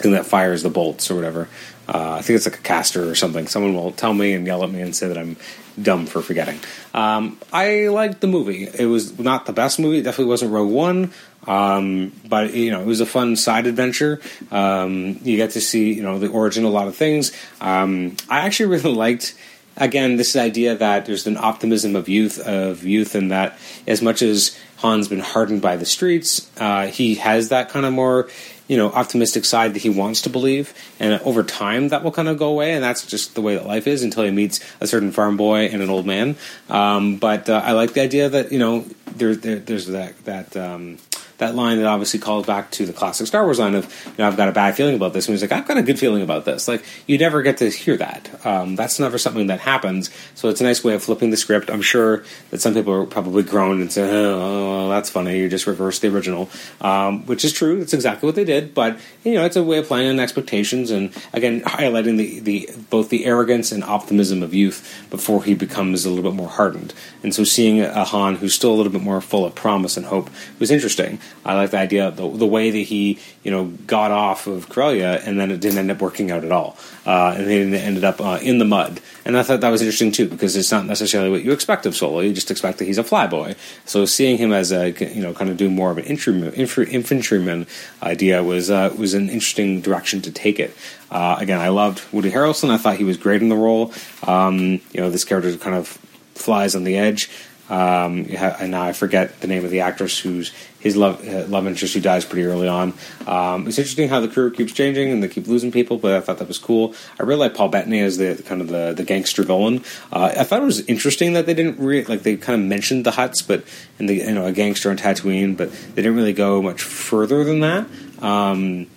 thing 0.00 0.12
that 0.12 0.26
fires 0.26 0.62
the 0.62 0.70
bolts 0.70 1.10
or 1.10 1.14
whatever. 1.14 1.48
Uh, 1.88 2.12
I 2.18 2.22
think 2.22 2.36
it's 2.36 2.46
like 2.46 2.58
a 2.58 2.62
caster 2.62 3.08
or 3.10 3.14
something. 3.14 3.46
Someone 3.48 3.74
will 3.74 3.92
tell 3.92 4.14
me 4.14 4.32
and 4.34 4.46
yell 4.46 4.62
at 4.62 4.70
me 4.70 4.80
and 4.80 4.94
say 4.94 5.08
that 5.08 5.18
I'm 5.18 5.36
dumb 5.80 6.06
for 6.06 6.22
forgetting. 6.22 6.60
Um, 6.94 7.38
I 7.52 7.88
liked 7.88 8.20
the 8.20 8.26
movie. 8.26 8.68
It 8.72 8.86
was 8.86 9.18
not 9.18 9.46
the 9.46 9.52
best 9.52 9.78
movie. 9.78 9.98
It 9.98 10.02
definitely 10.02 10.30
wasn't 10.30 10.52
Rogue 10.52 10.70
One. 10.70 11.12
Um, 11.46 12.12
but 12.28 12.54
you 12.54 12.70
know, 12.70 12.80
it 12.80 12.86
was 12.86 13.00
a 13.00 13.06
fun 13.06 13.36
side 13.36 13.66
adventure. 13.66 14.20
Um, 14.50 15.18
you 15.22 15.36
get 15.36 15.50
to 15.52 15.60
see 15.60 15.92
you 15.92 16.02
know 16.02 16.18
the 16.18 16.28
origin 16.28 16.64
of 16.64 16.70
a 16.70 16.74
lot 16.74 16.86
of 16.86 16.96
things. 16.96 17.32
Um, 17.60 18.16
I 18.28 18.40
actually 18.40 18.66
really 18.76 18.94
liked 18.94 19.34
again 19.76 20.16
this 20.16 20.36
idea 20.36 20.76
that 20.76 21.06
there's 21.06 21.26
an 21.26 21.36
optimism 21.36 21.96
of 21.96 22.08
youth 22.08 22.38
of 22.38 22.84
youth, 22.84 23.14
and 23.14 23.30
that 23.30 23.58
as 23.86 24.02
much 24.02 24.22
as 24.22 24.58
Han's 24.78 25.08
been 25.08 25.20
hardened 25.20 25.62
by 25.62 25.76
the 25.76 25.86
streets, 25.86 26.50
uh, 26.60 26.86
he 26.86 27.16
has 27.16 27.48
that 27.48 27.70
kind 27.70 27.86
of 27.86 27.92
more 27.92 28.28
you 28.70 28.76
know 28.76 28.88
optimistic 28.92 29.44
side 29.44 29.74
that 29.74 29.82
he 29.82 29.90
wants 29.90 30.22
to 30.22 30.30
believe, 30.30 30.72
and 31.00 31.20
over 31.22 31.42
time 31.42 31.88
that 31.88 32.04
will 32.04 32.12
kind 32.12 32.28
of 32.28 32.38
go 32.38 32.48
away, 32.48 32.72
and 32.72 32.84
that's 32.84 33.04
just 33.04 33.34
the 33.34 33.42
way 33.42 33.56
that 33.56 33.66
life 33.66 33.88
is 33.88 34.04
until 34.04 34.22
he 34.22 34.30
meets 34.30 34.60
a 34.80 34.86
certain 34.86 35.10
farm 35.10 35.36
boy 35.36 35.64
and 35.66 35.82
an 35.82 35.90
old 35.90 36.06
man. 36.06 36.36
Um, 36.68 37.16
but 37.16 37.50
uh, 37.50 37.60
I 37.64 37.72
like 37.72 37.94
the 37.94 38.02
idea 38.02 38.28
that 38.28 38.52
you 38.52 38.60
know 38.60 38.86
there, 39.16 39.34
there, 39.34 39.58
there's 39.58 39.88
that 39.88 40.24
that. 40.24 40.56
Um, 40.56 40.98
that 41.40 41.54
line 41.54 41.78
that 41.78 41.86
obviously 41.86 42.20
calls 42.20 42.46
back 42.46 42.70
to 42.70 42.86
the 42.86 42.92
classic 42.92 43.26
Star 43.26 43.44
Wars 43.44 43.58
line 43.58 43.74
of, 43.74 43.84
you 44.06 44.12
know, 44.18 44.28
I've 44.28 44.36
got 44.36 44.48
a 44.48 44.52
bad 44.52 44.76
feeling 44.76 44.94
about 44.94 45.12
this. 45.12 45.26
And 45.26 45.34
he's 45.34 45.42
like, 45.42 45.52
I've 45.52 45.66
got 45.66 45.76
a 45.76 45.82
good 45.82 45.98
feeling 45.98 46.22
about 46.22 46.44
this. 46.44 46.68
Like, 46.68 46.84
you 47.06 47.18
never 47.18 47.42
get 47.42 47.58
to 47.58 47.68
hear 47.68 47.96
that. 47.96 48.46
Um, 48.46 48.76
that's 48.76 49.00
never 49.00 49.18
something 49.18 49.48
that 49.48 49.60
happens. 49.60 50.10
So 50.34 50.48
it's 50.48 50.60
a 50.60 50.64
nice 50.64 50.84
way 50.84 50.94
of 50.94 51.02
flipping 51.02 51.30
the 51.30 51.36
script. 51.36 51.70
I'm 51.70 51.82
sure 51.82 52.24
that 52.50 52.60
some 52.60 52.74
people 52.74 52.92
are 52.92 53.06
probably 53.06 53.42
groan 53.42 53.80
and 53.80 53.90
say, 53.90 54.08
oh, 54.08 54.88
that's 54.88 55.10
funny. 55.10 55.38
You 55.38 55.48
just 55.48 55.66
reversed 55.66 56.02
the 56.02 56.08
original, 56.08 56.48
um, 56.80 57.26
which 57.26 57.44
is 57.44 57.52
true. 57.52 57.80
It's 57.80 57.94
exactly 57.94 58.26
what 58.26 58.36
they 58.36 58.44
did. 58.44 58.72
But, 58.74 58.98
you 59.24 59.34
know, 59.34 59.44
it's 59.44 59.56
a 59.56 59.64
way 59.64 59.78
of 59.78 59.86
playing 59.86 60.10
on 60.10 60.20
expectations 60.20 60.90
and, 60.90 61.12
again, 61.32 61.62
highlighting 61.62 62.16
the, 62.16 62.40
the 62.40 62.68
both 62.90 63.08
the 63.08 63.24
arrogance 63.24 63.72
and 63.72 63.82
optimism 63.82 64.42
of 64.42 64.54
youth 64.54 65.06
before 65.10 65.42
he 65.42 65.54
becomes 65.54 66.04
a 66.04 66.10
little 66.10 66.30
bit 66.30 66.36
more 66.36 66.48
hardened. 66.48 66.94
And 67.22 67.34
so 67.34 67.44
seeing 67.44 67.80
a 67.80 68.04
Han 68.04 68.36
who's 68.36 68.54
still 68.54 68.72
a 68.72 68.76
little 68.76 68.92
bit 68.92 69.02
more 69.02 69.20
full 69.20 69.44
of 69.44 69.54
promise 69.54 69.96
and 69.96 70.06
hope 70.06 70.30
was 70.58 70.70
interesting. 70.70 71.18
I 71.44 71.54
like 71.54 71.70
the 71.70 71.78
idea 71.78 72.10
the, 72.10 72.28
the 72.28 72.46
way 72.46 72.70
that 72.70 72.78
he 72.78 73.18
you 73.42 73.50
know 73.50 73.66
got 73.86 74.10
off 74.10 74.46
of 74.46 74.68
Corellia 74.68 75.20
and 75.24 75.40
then 75.40 75.50
it 75.50 75.60
didn't 75.60 75.78
end 75.78 75.90
up 75.90 76.00
working 76.00 76.30
out 76.30 76.44
at 76.44 76.52
all, 76.52 76.76
uh, 77.06 77.34
and 77.36 77.46
then 77.46 77.74
it 77.74 77.78
ended 77.78 78.04
up 78.04 78.20
uh, 78.20 78.38
in 78.42 78.58
the 78.58 78.64
mud. 78.64 79.00
And 79.24 79.36
I 79.36 79.42
thought 79.42 79.60
that 79.60 79.70
was 79.70 79.80
interesting 79.80 80.12
too 80.12 80.28
because 80.28 80.56
it's 80.56 80.70
not 80.70 80.86
necessarily 80.86 81.30
what 81.30 81.42
you 81.42 81.52
expect 81.52 81.86
of 81.86 81.96
Solo. 81.96 82.20
You 82.20 82.32
just 82.32 82.50
expect 82.50 82.78
that 82.78 82.84
he's 82.84 82.98
a 82.98 83.04
flyboy. 83.04 83.56
So 83.84 84.04
seeing 84.04 84.38
him 84.38 84.52
as 84.52 84.72
a 84.72 84.90
you 84.90 85.22
know 85.22 85.32
kind 85.32 85.50
of 85.50 85.56
do 85.56 85.70
more 85.70 85.90
of 85.90 85.98
an 85.98 86.04
infantryman, 86.04 87.66
idea 88.02 88.42
was 88.42 88.70
uh, 88.70 88.94
was 88.96 89.14
an 89.14 89.30
interesting 89.30 89.80
direction 89.80 90.20
to 90.22 90.32
take 90.32 90.58
it. 90.58 90.76
Uh, 91.10 91.36
again, 91.38 91.60
I 91.60 91.68
loved 91.68 92.04
Woody 92.12 92.30
Harrelson. 92.30 92.70
I 92.70 92.76
thought 92.76 92.96
he 92.96 93.04
was 93.04 93.16
great 93.16 93.42
in 93.42 93.48
the 93.48 93.56
role. 93.56 93.92
Um, 94.26 94.80
you 94.92 95.00
know, 95.00 95.10
this 95.10 95.24
character 95.24 95.56
kind 95.56 95.76
of 95.76 95.98
flies 96.34 96.74
on 96.74 96.84
the 96.84 96.96
edge. 96.96 97.30
Um, 97.70 98.26
and 98.28 98.72
now 98.72 98.82
I 98.82 98.92
forget 98.92 99.40
the 99.40 99.46
name 99.46 99.64
of 99.64 99.70
the 99.70 99.80
actress 99.80 100.18
who's 100.18 100.52
his 100.80 100.96
love 100.96 101.26
uh, 101.26 101.44
love 101.46 101.66
interest 101.66 101.94
who 101.94 102.00
dies 102.00 102.24
pretty 102.24 102.44
early 102.44 102.66
on. 102.66 102.94
Um, 103.26 103.68
it's 103.68 103.78
interesting 103.78 104.08
how 104.08 104.20
the 104.20 104.28
crew 104.28 104.50
keeps 104.50 104.72
changing 104.72 105.12
and 105.12 105.22
they 105.22 105.28
keep 105.28 105.46
losing 105.46 105.70
people, 105.70 105.96
but 105.96 106.14
I 106.14 106.20
thought 106.20 106.38
that 106.38 106.48
was 106.48 106.58
cool. 106.58 106.94
I 107.18 107.22
really 107.22 107.40
like 107.40 107.54
Paul 107.54 107.68
Bettany 107.68 108.00
as 108.00 108.16
the 108.16 108.42
kind 108.44 108.60
of 108.60 108.68
the, 108.68 108.92
the 108.96 109.04
gangster 109.04 109.44
villain. 109.44 109.84
Uh, 110.10 110.32
I 110.36 110.44
thought 110.44 110.62
it 110.62 110.66
was 110.66 110.80
interesting 110.86 111.34
that 111.34 111.46
they 111.46 111.54
didn't 111.54 111.78
re- 111.78 112.04
like 112.04 112.22
they 112.22 112.36
kind 112.36 112.60
of 112.60 112.66
mentioned 112.66 113.06
the 113.06 113.12
Hutts, 113.12 113.46
but 113.46 113.64
and 113.98 114.08
the 114.08 114.14
you 114.14 114.32
know 114.32 114.46
a 114.46 114.52
gangster 114.52 114.90
on 114.90 114.96
Tatooine, 114.96 115.56
but 115.56 115.70
they 115.70 116.02
didn't 116.02 116.16
really 116.16 116.32
go 116.32 116.60
much 116.60 116.82
further 116.82 117.44
than 117.44 117.60
that. 117.60 117.86
Um, 118.20 118.88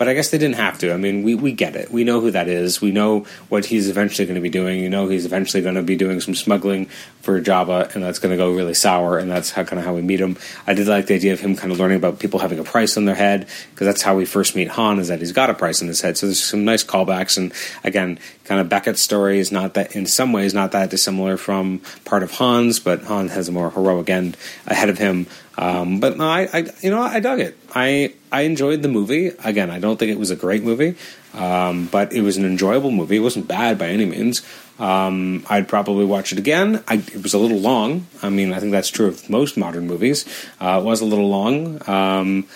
but 0.00 0.08
I 0.08 0.14
guess 0.14 0.30
they 0.30 0.38
didn't 0.38 0.54
have 0.54 0.78
to. 0.78 0.94
I 0.94 0.96
mean, 0.96 1.24
we, 1.24 1.34
we 1.34 1.52
get 1.52 1.76
it. 1.76 1.90
We 1.90 2.04
know 2.04 2.22
who 2.22 2.30
that 2.30 2.48
is. 2.48 2.80
We 2.80 2.90
know 2.90 3.26
what 3.50 3.66
he's 3.66 3.90
eventually 3.90 4.24
going 4.24 4.36
to 4.36 4.40
be 4.40 4.48
doing. 4.48 4.80
You 4.80 4.88
know, 4.88 5.08
he's 5.08 5.26
eventually 5.26 5.62
going 5.62 5.74
to 5.74 5.82
be 5.82 5.94
doing 5.94 6.22
some 6.22 6.34
smuggling 6.34 6.86
for 7.20 7.38
Jabba, 7.38 7.94
and 7.94 8.02
that's 8.02 8.18
going 8.18 8.30
to 8.30 8.38
go 8.38 8.50
really 8.50 8.72
sour. 8.72 9.18
And 9.18 9.30
that's 9.30 9.50
how 9.50 9.62
kind 9.62 9.78
of 9.78 9.84
how 9.84 9.92
we 9.92 10.00
meet 10.00 10.18
him. 10.18 10.38
I 10.66 10.72
did 10.72 10.88
like 10.88 11.04
the 11.04 11.16
idea 11.16 11.34
of 11.34 11.40
him 11.40 11.54
kind 11.54 11.70
of 11.70 11.78
learning 11.78 11.98
about 11.98 12.18
people 12.18 12.40
having 12.40 12.58
a 12.58 12.64
price 12.64 12.96
on 12.96 13.04
their 13.04 13.14
head 13.14 13.46
because 13.74 13.86
that's 13.86 14.00
how 14.00 14.16
we 14.16 14.24
first 14.24 14.56
meet 14.56 14.68
Han. 14.68 15.00
Is 15.00 15.08
that 15.08 15.18
he's 15.18 15.32
got 15.32 15.50
a 15.50 15.54
price 15.54 15.82
on 15.82 15.88
his 15.88 16.00
head. 16.00 16.16
So 16.16 16.28
there's 16.28 16.42
some 16.42 16.64
nice 16.64 16.82
callbacks. 16.82 17.36
And 17.36 17.52
again, 17.84 18.18
kind 18.44 18.58
of 18.58 18.70
Beckett's 18.70 19.02
story 19.02 19.38
is 19.38 19.52
not 19.52 19.74
that 19.74 19.94
in 19.94 20.06
some 20.06 20.32
ways 20.32 20.54
not 20.54 20.72
that 20.72 20.88
dissimilar 20.88 21.36
from 21.36 21.82
part 22.06 22.22
of 22.22 22.30
Han's, 22.30 22.80
but 22.80 23.02
Han 23.02 23.28
has 23.28 23.48
a 23.48 23.52
more 23.52 23.70
heroic 23.70 24.08
end 24.08 24.38
ahead 24.66 24.88
of 24.88 24.96
him. 24.96 25.26
Um, 25.60 26.00
but 26.00 26.16
no, 26.16 26.26
I, 26.26 26.48
I, 26.54 26.66
you 26.80 26.90
know, 26.90 27.02
I 27.02 27.20
dug 27.20 27.38
it. 27.38 27.54
I, 27.74 28.14
I 28.32 28.42
enjoyed 28.42 28.80
the 28.80 28.88
movie. 28.88 29.26
Again, 29.44 29.68
I 29.68 29.78
don't 29.78 29.98
think 29.98 30.10
it 30.10 30.18
was 30.18 30.30
a 30.30 30.36
great 30.36 30.62
movie, 30.62 30.96
um, 31.34 31.84
but 31.92 32.14
it 32.14 32.22
was 32.22 32.38
an 32.38 32.46
enjoyable 32.46 32.90
movie. 32.90 33.16
It 33.16 33.20
wasn't 33.20 33.46
bad 33.46 33.78
by 33.78 33.88
any 33.88 34.06
means. 34.06 34.40
Um, 34.78 35.44
I'd 35.50 35.68
probably 35.68 36.06
watch 36.06 36.32
it 36.32 36.38
again. 36.38 36.82
I, 36.88 36.94
it 36.94 37.22
was 37.22 37.34
a 37.34 37.38
little 37.38 37.58
long. 37.58 38.06
I 38.22 38.30
mean, 38.30 38.54
I 38.54 38.58
think 38.58 38.72
that's 38.72 38.88
true 38.88 39.08
of 39.08 39.28
most 39.28 39.58
modern 39.58 39.86
movies. 39.86 40.24
Uh, 40.58 40.80
it 40.80 40.84
was 40.84 41.02
a 41.02 41.04
little 41.04 41.28
long, 41.28 41.86
um, 41.86 42.46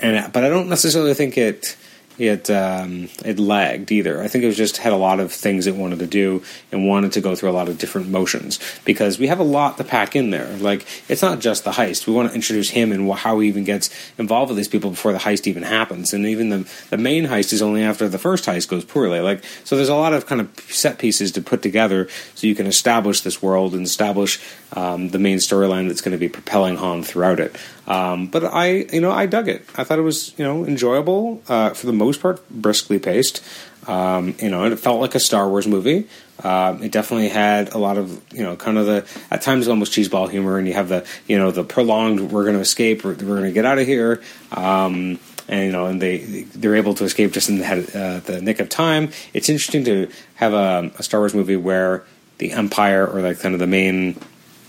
and 0.00 0.32
but 0.32 0.42
I 0.42 0.48
don't 0.48 0.70
necessarily 0.70 1.12
think 1.12 1.36
it 1.36 1.76
it 2.18 2.50
um, 2.50 3.08
it 3.24 3.38
lagged 3.38 3.92
either. 3.92 4.22
I 4.22 4.28
think 4.28 4.44
it 4.44 4.46
was 4.46 4.56
just 4.56 4.78
had 4.78 4.92
a 4.92 4.96
lot 4.96 5.20
of 5.20 5.32
things 5.32 5.66
it 5.66 5.76
wanted 5.76 5.98
to 6.00 6.06
do 6.06 6.42
and 6.72 6.86
wanted 6.86 7.12
to 7.12 7.20
go 7.20 7.34
through 7.34 7.50
a 7.50 7.52
lot 7.52 7.68
of 7.68 7.78
different 7.78 8.08
motions 8.08 8.58
because 8.84 9.18
we 9.18 9.26
have 9.26 9.38
a 9.38 9.44
lot 9.44 9.76
to 9.78 9.84
pack 9.84 10.16
in 10.16 10.30
there. 10.30 10.48
Like 10.56 10.86
it's 11.08 11.22
not 11.22 11.40
just 11.40 11.64
the 11.64 11.72
heist. 11.72 12.06
We 12.06 12.12
want 12.12 12.30
to 12.30 12.34
introduce 12.34 12.70
him 12.70 12.92
and 12.92 13.10
how 13.12 13.38
he 13.40 13.48
even 13.48 13.64
gets 13.64 13.90
involved 14.18 14.50
with 14.50 14.56
these 14.56 14.68
people 14.68 14.90
before 14.90 15.12
the 15.12 15.18
heist 15.18 15.46
even 15.46 15.62
happens. 15.62 16.12
And 16.12 16.26
even 16.26 16.48
the 16.48 16.70
the 16.90 16.98
main 16.98 17.26
heist 17.26 17.52
is 17.52 17.62
only 17.62 17.82
after 17.82 18.08
the 18.08 18.18
first 18.18 18.46
heist 18.46 18.68
goes 18.68 18.84
poorly. 18.84 19.20
Like 19.20 19.44
so, 19.64 19.76
there's 19.76 19.88
a 19.88 19.94
lot 19.94 20.12
of 20.12 20.26
kind 20.26 20.40
of 20.40 20.48
set 20.68 20.98
pieces 20.98 21.32
to 21.32 21.42
put 21.42 21.62
together 21.62 22.08
so 22.34 22.46
you 22.46 22.54
can 22.54 22.66
establish 22.66 23.20
this 23.20 23.42
world 23.42 23.74
and 23.74 23.84
establish 23.84 24.40
um, 24.72 25.10
the 25.10 25.18
main 25.18 25.38
storyline 25.38 25.88
that's 25.88 26.00
going 26.00 26.12
to 26.12 26.18
be 26.18 26.28
propelling 26.28 26.76
Han 26.76 27.02
throughout 27.02 27.40
it. 27.40 27.56
Um, 27.86 28.26
but 28.26 28.44
I, 28.44 28.86
you 28.92 29.00
know, 29.00 29.12
I 29.12 29.26
dug 29.26 29.48
it. 29.48 29.64
I 29.76 29.84
thought 29.84 29.98
it 29.98 30.02
was, 30.02 30.36
you 30.38 30.44
know, 30.44 30.64
enjoyable 30.64 31.42
uh, 31.48 31.70
for 31.70 31.86
the 31.86 31.92
most 31.92 32.20
part, 32.20 32.46
briskly 32.50 32.98
paced. 32.98 33.42
Um, 33.86 34.34
you 34.40 34.50
know, 34.50 34.64
it 34.64 34.76
felt 34.78 35.00
like 35.00 35.14
a 35.14 35.20
Star 35.20 35.48
Wars 35.48 35.68
movie. 35.68 36.08
Um, 36.42 36.82
it 36.82 36.90
definitely 36.90 37.28
had 37.28 37.72
a 37.72 37.78
lot 37.78 37.96
of, 37.96 38.20
you 38.32 38.42
know, 38.42 38.56
kind 38.56 38.76
of 38.76 38.86
the 38.86 39.06
at 39.30 39.42
times 39.42 39.68
almost 39.68 39.92
cheeseball 39.92 40.30
humor, 40.30 40.58
and 40.58 40.66
you 40.66 40.74
have 40.74 40.88
the, 40.88 41.06
you 41.28 41.38
know, 41.38 41.50
the 41.50 41.64
prolonged 41.64 42.32
"we're 42.32 42.42
going 42.42 42.56
to 42.56 42.60
escape, 42.60 43.04
we're, 43.04 43.14
we're 43.14 43.36
going 43.36 43.44
to 43.44 43.52
get 43.52 43.64
out 43.64 43.78
of 43.78 43.86
here." 43.86 44.20
Um, 44.52 45.20
and 45.48 45.66
you 45.66 45.72
know, 45.72 45.86
and 45.86 46.02
they 46.02 46.18
they're 46.18 46.74
able 46.74 46.94
to 46.94 47.04
escape 47.04 47.32
just 47.32 47.48
in 47.48 47.58
the, 47.58 47.64
uh, 47.66 48.20
the 48.20 48.40
nick 48.42 48.58
of 48.58 48.68
time. 48.68 49.10
It's 49.32 49.48
interesting 49.48 49.84
to 49.84 50.10
have 50.34 50.52
a, 50.52 50.90
a 50.98 51.02
Star 51.02 51.20
Wars 51.20 51.34
movie 51.34 51.56
where 51.56 52.04
the 52.38 52.52
Empire 52.52 53.06
or 53.06 53.22
like 53.22 53.38
kind 53.38 53.54
of 53.54 53.60
the 53.60 53.66
main 53.66 54.16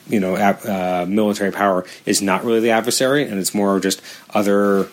you 0.09 0.19
know 0.19 0.35
uh, 0.35 1.05
military 1.07 1.51
power 1.51 1.85
is 2.05 2.21
not 2.21 2.43
really 2.43 2.59
the 2.59 2.71
adversary, 2.71 3.23
and 3.23 3.39
it's 3.39 3.53
more 3.53 3.79
just 3.79 4.01
other 4.31 4.87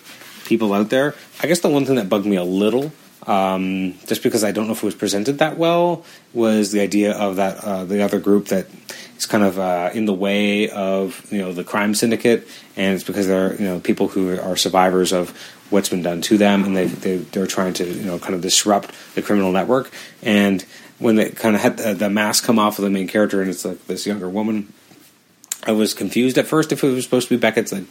people 0.45 0.73
out 0.73 0.91
there. 0.91 1.15
I 1.43 1.47
guess 1.47 1.61
the 1.61 1.69
one 1.69 1.85
thing 1.85 1.97
that 1.97 2.09
bugged 2.09 2.27
me 2.27 2.37
a 2.37 2.45
little 2.45 2.93
um, 3.27 3.95
just 4.07 4.23
because 4.23 4.45
I 4.45 4.53
don't 4.53 4.67
know 4.67 4.73
if 4.73 4.83
it 4.83 4.87
was 4.87 4.95
presented 4.95 5.39
that 5.39 5.57
well, 5.57 6.05
was 6.33 6.73
the 6.73 6.81
idea 6.81 7.17
of 7.17 7.37
that 7.37 7.65
uh, 7.65 7.85
the 7.85 8.03
other 8.03 8.21
group 8.21 8.49
that 8.49 8.67
is 9.17 9.27
kind 9.27 9.45
of 9.45 9.59
uh, 9.59 9.91
in 9.95 10.05
the 10.05 10.13
way 10.13 10.69
of 10.69 11.27
you 11.33 11.39
know 11.39 11.53
the 11.53 11.65
crime 11.65 11.95
syndicate, 11.95 12.47
and 12.77 12.95
it's 12.95 13.05
because 13.05 13.27
they're 13.27 13.55
you 13.55 13.67
know 13.67 13.81
people 13.81 14.09
who 14.09 14.39
are 14.39 14.57
survivors 14.57 15.13
of 15.13 15.31
what's 15.71 15.89
been 15.89 16.03
done 16.03 16.21
to 16.23 16.37
them, 16.37 16.65
and 16.65 16.77
they, 16.77 16.87
they 16.87 17.17
they're 17.17 17.47
trying 17.47 17.73
to 17.75 17.87
you 17.87 18.05
know 18.05 18.19
kind 18.19 18.35
of 18.35 18.43
disrupt 18.43 18.93
the 19.15 19.23
criminal 19.23 19.53
network. 19.53 19.91
And 20.23 20.63
when 20.99 21.17
they 21.17 21.31
kind 21.31 21.57
of 21.57 21.63
had 21.63 21.79
the, 21.79 21.95
the 21.95 22.11
mask 22.11 22.45
come 22.45 22.59
off 22.59 22.79
of 22.79 22.85
the 22.85 22.91
main 22.91 23.09
character, 23.09 23.41
and 23.41 23.51
it's 23.51 23.65
like 23.65 23.87
this 23.87 24.07
younger 24.07 24.29
woman, 24.29 24.73
I 25.65 25.73
was 25.73 25.95
confused 25.95 26.39
at 26.39 26.47
first 26.47 26.73
if 26.73 26.85
it 26.85 26.89
was 26.89 27.05
supposed 27.05 27.29
to 27.29 27.37
be 27.37 27.41
Beckett's 27.41 27.73
like 27.73 27.85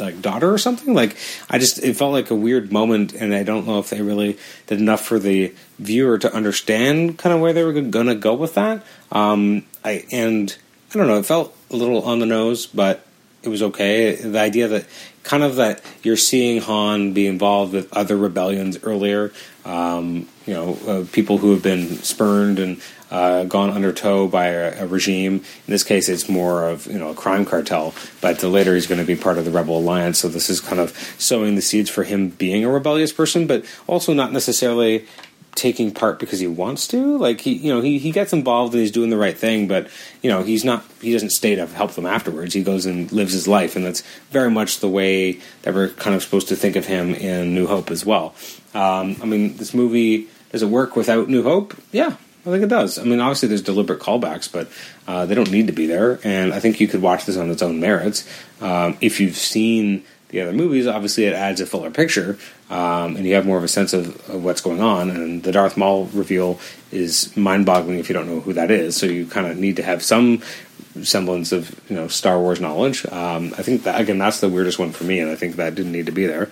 like 0.00 0.22
daughter 0.22 0.52
or 0.52 0.58
something. 0.58 0.94
Like 0.94 1.16
I 1.50 1.58
just 1.58 1.82
it 1.82 1.96
felt 1.96 2.12
like 2.12 2.30
a 2.30 2.34
weird 2.34 2.72
moment, 2.72 3.12
and 3.14 3.34
I 3.34 3.42
don't 3.42 3.66
know 3.66 3.78
if 3.78 3.90
they 3.90 4.02
really 4.02 4.38
did 4.66 4.80
enough 4.80 5.04
for 5.04 5.18
the 5.18 5.54
viewer 5.78 6.18
to 6.18 6.32
understand 6.32 7.18
kind 7.18 7.34
of 7.34 7.40
where 7.40 7.52
they 7.52 7.64
were 7.64 7.80
gonna 7.82 8.14
go 8.14 8.34
with 8.34 8.54
that. 8.54 8.84
Um, 9.12 9.64
I 9.84 10.04
and 10.10 10.56
I 10.94 10.98
don't 10.98 11.06
know, 11.06 11.18
it 11.18 11.26
felt 11.26 11.56
a 11.70 11.76
little 11.76 12.02
on 12.02 12.18
the 12.18 12.26
nose, 12.26 12.66
but 12.66 13.04
it 13.42 13.48
was 13.48 13.62
okay. 13.62 14.14
The 14.14 14.38
idea 14.38 14.68
that 14.68 14.86
kind 15.22 15.42
of 15.42 15.56
that 15.56 15.82
you're 16.02 16.16
seeing 16.16 16.60
Han 16.62 17.12
be 17.12 17.26
involved 17.26 17.72
with 17.72 17.92
other 17.92 18.16
rebellions 18.16 18.82
earlier, 18.82 19.32
um, 19.64 20.28
you 20.48 20.54
know, 20.54 20.78
uh, 20.86 21.04
people 21.12 21.36
who 21.36 21.50
have 21.50 21.62
been 21.62 21.98
spurned 21.98 22.58
and 22.58 22.80
uh, 23.10 23.44
gone 23.44 23.68
under 23.68 23.92
tow 23.92 24.26
by 24.26 24.46
a, 24.46 24.84
a, 24.84 24.86
regime. 24.86 25.34
In 25.34 25.42
this 25.66 25.84
case, 25.84 26.08
it's 26.08 26.26
more 26.26 26.66
of 26.66 26.86
you 26.86 26.98
know 26.98 27.10
a 27.10 27.14
crime 27.14 27.44
cartel, 27.44 27.92
but 28.22 28.42
later 28.42 28.74
he's 28.74 28.86
going 28.86 29.00
to 29.00 29.06
be 29.06 29.14
part 29.14 29.36
of 29.36 29.44
the 29.44 29.50
Rebel 29.50 29.76
Alliance. 29.76 30.18
So 30.18 30.28
this 30.28 30.48
is 30.48 30.60
kind 30.60 30.80
of 30.80 30.96
sowing 31.18 31.54
the 31.54 31.60
seeds 31.60 31.90
for 31.90 32.02
him 32.02 32.30
being 32.30 32.64
a 32.64 32.70
rebellious 32.70 33.12
person, 33.12 33.46
but 33.46 33.66
also 33.86 34.14
not 34.14 34.32
necessarily 34.32 35.06
taking 35.54 35.92
part 35.92 36.18
because 36.18 36.40
he 36.40 36.46
wants 36.46 36.86
to. 36.88 37.18
Like 37.18 37.42
he, 37.42 37.52
you 37.52 37.74
know, 37.74 37.82
he, 37.82 37.98
he 37.98 38.10
gets 38.10 38.32
involved 38.32 38.72
and 38.72 38.80
he's 38.80 38.92
doing 38.92 39.10
the 39.10 39.16
right 39.18 39.36
thing, 39.36 39.68
but 39.68 39.88
you 40.22 40.30
know, 40.30 40.42
he's 40.42 40.64
not. 40.64 40.82
He 41.02 41.12
doesn't 41.12 41.30
stay 41.30 41.56
to 41.56 41.66
help 41.66 41.92
them 41.92 42.06
afterwards. 42.06 42.54
He 42.54 42.62
goes 42.62 42.86
and 42.86 43.12
lives 43.12 43.34
his 43.34 43.46
life, 43.46 43.76
and 43.76 43.84
that's 43.84 44.02
very 44.30 44.50
much 44.50 44.80
the 44.80 44.88
way 44.88 45.40
that 45.62 45.74
we're 45.74 45.90
kind 45.90 46.16
of 46.16 46.22
supposed 46.22 46.48
to 46.48 46.56
think 46.56 46.76
of 46.76 46.86
him 46.86 47.14
in 47.14 47.54
New 47.54 47.66
Hope 47.66 47.90
as 47.90 48.06
well. 48.06 48.34
Um, 48.72 49.16
I 49.20 49.26
mean, 49.26 49.56
this 49.56 49.74
movie 49.74 50.28
does 50.52 50.62
it 50.62 50.68
work 50.68 50.96
without 50.96 51.28
New 51.28 51.42
Hope? 51.42 51.74
Yeah, 51.92 52.16
I 52.46 52.50
think 52.50 52.62
it 52.62 52.68
does. 52.68 52.98
I 52.98 53.04
mean, 53.04 53.20
obviously 53.20 53.48
there's 53.48 53.62
deliberate 53.62 54.00
callbacks, 54.00 54.50
but 54.50 54.68
uh, 55.06 55.26
they 55.26 55.34
don't 55.34 55.50
need 55.50 55.66
to 55.66 55.72
be 55.72 55.86
there. 55.86 56.18
And 56.24 56.52
I 56.52 56.60
think 56.60 56.80
you 56.80 56.88
could 56.88 57.02
watch 57.02 57.26
this 57.26 57.36
on 57.36 57.50
its 57.50 57.62
own 57.62 57.80
merits. 57.80 58.28
Um, 58.60 58.96
if 59.00 59.20
you've 59.20 59.36
seen 59.36 60.04
the 60.28 60.40
other 60.40 60.52
movies, 60.52 60.86
obviously 60.86 61.24
it 61.24 61.32
adds 61.32 61.60
a 61.60 61.66
fuller 61.66 61.90
picture, 61.90 62.38
um, 62.70 63.16
and 63.16 63.26
you 63.26 63.34
have 63.34 63.46
more 63.46 63.56
of 63.56 63.64
a 63.64 63.68
sense 63.68 63.92
of, 63.92 64.08
of, 64.28 64.44
what's 64.44 64.60
going 64.60 64.80
on. 64.80 65.10
And 65.10 65.42
the 65.42 65.52
Darth 65.52 65.76
Maul 65.76 66.04
reveal 66.06 66.60
is 66.90 67.34
mind-boggling 67.36 67.98
if 67.98 68.08
you 68.08 68.14
don't 68.14 68.26
know 68.26 68.40
who 68.40 68.52
that 68.52 68.70
is. 68.70 68.96
So 68.96 69.06
you 69.06 69.26
kind 69.26 69.46
of 69.46 69.56
need 69.56 69.76
to 69.76 69.82
have 69.82 70.02
some 70.02 70.42
semblance 71.02 71.52
of 71.52 71.80
you 71.88 71.96
know 71.96 72.08
Star 72.08 72.38
Wars 72.38 72.60
knowledge. 72.60 73.06
Um, 73.06 73.54
I 73.56 73.62
think 73.62 73.84
that 73.84 74.00
again 74.00 74.18
that's 74.18 74.40
the 74.40 74.48
weirdest 74.48 74.78
one 74.78 74.92
for 74.92 75.04
me, 75.04 75.20
and 75.20 75.30
I 75.30 75.36
think 75.36 75.56
that 75.56 75.74
didn't 75.74 75.92
need 75.92 76.06
to 76.06 76.12
be 76.12 76.26
there. 76.26 76.50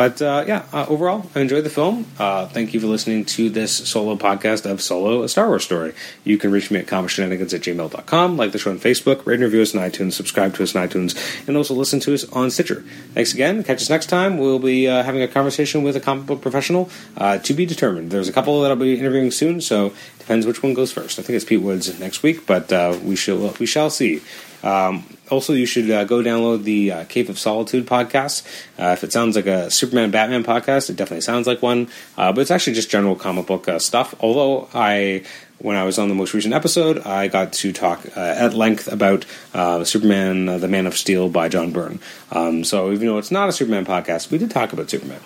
But 0.00 0.22
uh, 0.22 0.44
yeah, 0.46 0.64
uh, 0.72 0.86
overall, 0.88 1.26
I 1.34 1.40
enjoyed 1.40 1.62
the 1.62 1.68
film. 1.68 2.06
Uh, 2.18 2.46
thank 2.46 2.72
you 2.72 2.80
for 2.80 2.86
listening 2.86 3.26
to 3.36 3.50
this 3.50 3.86
solo 3.86 4.16
podcast 4.16 4.64
of 4.64 4.80
Solo, 4.80 5.24
a 5.24 5.28
Star 5.28 5.48
Wars 5.48 5.62
story. 5.62 5.92
You 6.24 6.38
can 6.38 6.50
reach 6.50 6.70
me 6.70 6.78
at 6.78 6.86
comicshenanigans 6.86 7.52
at 7.52 7.60
gmail.com, 7.60 8.38
like 8.38 8.52
the 8.52 8.58
show 8.58 8.70
on 8.70 8.78
Facebook, 8.78 9.26
rate 9.26 9.34
and 9.34 9.42
review 9.42 9.60
us 9.60 9.74
on 9.74 9.82
iTunes, 9.82 10.14
subscribe 10.14 10.54
to 10.54 10.62
us 10.62 10.74
on 10.74 10.88
iTunes, 10.88 11.14
and 11.46 11.54
also 11.54 11.74
listen 11.74 12.00
to 12.00 12.14
us 12.14 12.24
on 12.32 12.50
Stitcher. 12.50 12.82
Thanks 13.12 13.34
again. 13.34 13.62
Catch 13.62 13.82
us 13.82 13.90
next 13.90 14.06
time. 14.06 14.38
We'll 14.38 14.58
be 14.58 14.88
uh, 14.88 15.02
having 15.02 15.20
a 15.20 15.28
conversation 15.28 15.82
with 15.82 15.96
a 15.96 16.00
comic 16.00 16.24
book 16.24 16.40
professional 16.40 16.88
uh, 17.18 17.36
to 17.36 17.52
be 17.52 17.66
determined. 17.66 18.10
There's 18.10 18.30
a 18.30 18.32
couple 18.32 18.62
that 18.62 18.70
I'll 18.70 18.78
be 18.78 18.98
interviewing 18.98 19.30
soon, 19.30 19.60
so 19.60 19.92
depends 20.18 20.46
which 20.46 20.62
one 20.62 20.72
goes 20.72 20.90
first. 20.90 21.18
I 21.18 21.22
think 21.22 21.36
it's 21.36 21.44
Pete 21.44 21.60
Woods 21.60 22.00
next 22.00 22.22
week, 22.22 22.46
but 22.46 22.72
uh, 22.72 22.98
we 23.04 23.16
shall 23.16 23.54
we 23.60 23.66
shall 23.66 23.90
see. 23.90 24.22
Um, 24.62 25.04
also, 25.30 25.52
you 25.52 25.66
should 25.66 25.90
uh, 25.90 26.04
go 26.04 26.22
download 26.22 26.64
the 26.64 26.92
uh, 26.92 27.04
Cave 27.04 27.30
of 27.30 27.38
Solitude 27.38 27.86
podcast. 27.86 28.44
Uh, 28.78 28.92
if 28.92 29.04
it 29.04 29.12
sounds 29.12 29.36
like 29.36 29.46
a 29.46 29.70
Superman 29.70 30.10
Batman 30.10 30.44
podcast, 30.44 30.90
it 30.90 30.96
definitely 30.96 31.22
sounds 31.22 31.46
like 31.46 31.62
one, 31.62 31.88
uh, 32.16 32.32
but 32.32 32.40
it's 32.42 32.50
actually 32.50 32.74
just 32.74 32.90
general 32.90 33.14
comic 33.16 33.46
book 33.46 33.68
uh, 33.68 33.78
stuff. 33.78 34.14
Although 34.20 34.68
I 34.74 35.24
when 35.60 35.76
I 35.76 35.84
was 35.84 35.98
on 35.98 36.08
the 36.08 36.14
most 36.14 36.32
recent 36.32 36.54
episode, 36.54 36.98
I 37.06 37.28
got 37.28 37.52
to 37.54 37.72
talk 37.72 38.06
uh, 38.16 38.20
at 38.20 38.54
length 38.54 38.90
about 38.90 39.26
uh, 39.52 39.84
Superman, 39.84 40.48
uh, 40.48 40.58
the 40.58 40.68
Man 40.68 40.86
of 40.86 40.96
Steel 40.96 41.28
by 41.28 41.48
John 41.48 41.70
Byrne. 41.70 42.00
Um, 42.32 42.64
so 42.64 42.92
even 42.92 43.06
though 43.06 43.18
it's 43.18 43.30
not 43.30 43.48
a 43.48 43.52
Superman 43.52 43.84
podcast, 43.84 44.30
we 44.30 44.38
did 44.38 44.50
talk 44.50 44.72
about 44.72 44.90
Superman. 44.90 45.20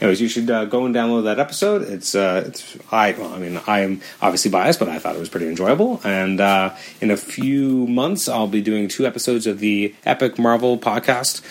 Anyways, 0.00 0.20
you 0.20 0.28
should 0.28 0.50
uh, 0.50 0.66
go 0.66 0.84
and 0.84 0.94
download 0.94 1.24
that 1.24 1.38
episode. 1.38 1.82
It's 1.82 2.14
uh, 2.14 2.44
it's 2.46 2.76
I 2.92 3.12
well, 3.12 3.32
I 3.32 3.38
mean 3.38 3.58
I 3.66 3.80
am 3.80 4.02
obviously 4.20 4.50
biased, 4.50 4.78
but 4.78 4.90
I 4.90 4.98
thought 4.98 5.16
it 5.16 5.18
was 5.18 5.30
pretty 5.30 5.48
enjoyable. 5.48 6.02
And 6.04 6.38
uh, 6.38 6.74
in 7.00 7.10
a 7.10 7.16
few 7.16 7.86
months, 7.86 8.28
I'll 8.28 8.46
be 8.46 8.60
doing 8.60 8.88
two 8.88 9.06
episodes 9.06 9.46
of 9.46 9.60
the 9.60 9.94
Epic 10.04 10.38
Marvel 10.38 10.76
podcast, 10.76 11.42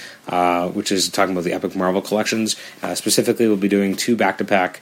which 0.75 0.91
is 0.91 1.09
talking 1.09 1.33
about 1.33 1.43
the 1.43 1.53
Epic 1.53 1.75
Marvel 1.75 2.03
collections. 2.03 2.55
specifically, 2.93 3.47
we'll 3.47 3.57
be 3.57 3.67
doing 3.67 3.95
two 3.95 4.15
back 4.15 4.37
to 4.37 4.43
back 4.43 4.81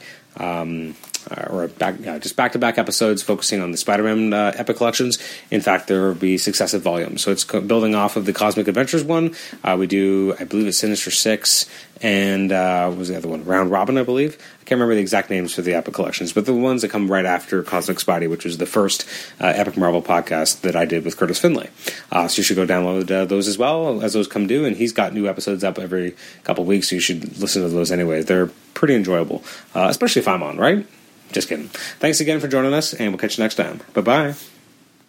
uh, 1.30 1.48
or 1.50 1.68
back, 1.68 2.00
just 2.22 2.36
back 2.36 2.52
to 2.54 2.60
back 2.60 2.78
episodes 2.78 3.22
focusing 3.24 3.62
on 3.62 3.72
the 3.72 3.78
Spider 3.78 4.04
Man 4.04 4.34
uh, 4.34 4.54
epic 4.56 4.78
collections. 4.78 5.20
In 5.52 5.62
fact, 5.62 5.88
there 5.88 6.02
will 6.04 6.16
be 6.16 6.38
successive 6.38 6.82
volumes. 6.82 7.22
So 7.22 7.32
it's 7.32 7.44
co- 7.44 7.62
building 7.62 7.96
off 7.96 8.16
of 8.16 8.26
the 8.26 8.34
Cosmic 8.34 8.68
Adventures 8.68 9.04
one. 9.04 9.36
Uh, 9.64 9.76
we 9.80 9.88
do, 9.88 10.36
I 10.40 10.44
believe 10.44 10.68
it's 10.68 10.78
Sinister 10.78 11.12
Six, 11.12 11.70
and 12.02 12.52
uh, 12.52 12.88
what 12.88 12.98
was 12.98 13.08
the 13.10 13.18
other 13.18 13.28
one? 13.28 13.46
Round 13.46 13.72
Robin, 13.72 13.98
I 13.98 14.04
believe. 14.04 14.36
I 14.36 14.66
can't 14.66 14.80
remember 14.80 14.96
the 14.96 15.02
exact 15.02 15.30
names 15.30 15.54
for 15.54 15.62
the 15.62 15.74
epic 15.74 15.94
collections, 15.94 16.34
but 16.34 16.46
the 16.46 16.54
ones 16.54 16.82
that 16.82 16.90
come 16.90 17.12
right 17.12 17.26
after 17.26 17.64
Cosmic 17.64 17.98
Spidey, 17.98 18.30
which 18.30 18.46
was 18.46 18.58
the 18.58 18.66
first 18.66 19.06
uh, 19.40 19.48
Epic 19.48 19.78
Marvel 19.78 20.02
podcast 20.02 20.62
that 20.62 20.76
I 20.76 20.86
did 20.86 21.04
with 21.04 21.18
Curtis 21.18 21.40
Finley. 21.40 21.70
Uh, 22.12 22.28
so 22.28 22.38
you 22.38 22.44
should 22.44 22.56
go 22.56 22.66
download 22.66 23.08
those 23.28 23.48
as 23.48 23.58
well 23.58 24.02
as 24.02 24.14
those 24.14 24.28
come 24.28 24.48
due. 24.48 24.66
And 24.66 24.76
he's 24.76 24.94
got 24.94 25.14
new 25.14 25.28
episodes 25.28 25.64
up 25.64 25.78
every 25.80 26.16
couple 26.44 26.64
weeks, 26.66 26.90
so 26.90 26.96
you 26.96 27.02
should 27.02 27.38
listen 27.40 27.62
to 27.62 27.70
those 27.70 27.92
anyway. 27.92 28.24
They're 28.24 28.48
pretty 28.74 28.96
enjoyable, 28.96 29.44
especially 29.76 30.22
if 30.22 30.28
I'm 30.28 30.44
on, 30.44 30.58
right? 30.58 30.86
Just 31.34 31.50
kidding. 31.50 31.68
Thanks 32.00 32.20
again 32.20 32.40
for 32.40 32.48
joining 32.48 32.74
us, 32.74 32.94
and 32.94 33.10
we'll 33.10 33.20
catch 33.20 33.38
you 33.38 33.44
next 33.44 33.56
time. 33.56 33.82
Bye 33.94 34.02
bye. 34.02 34.53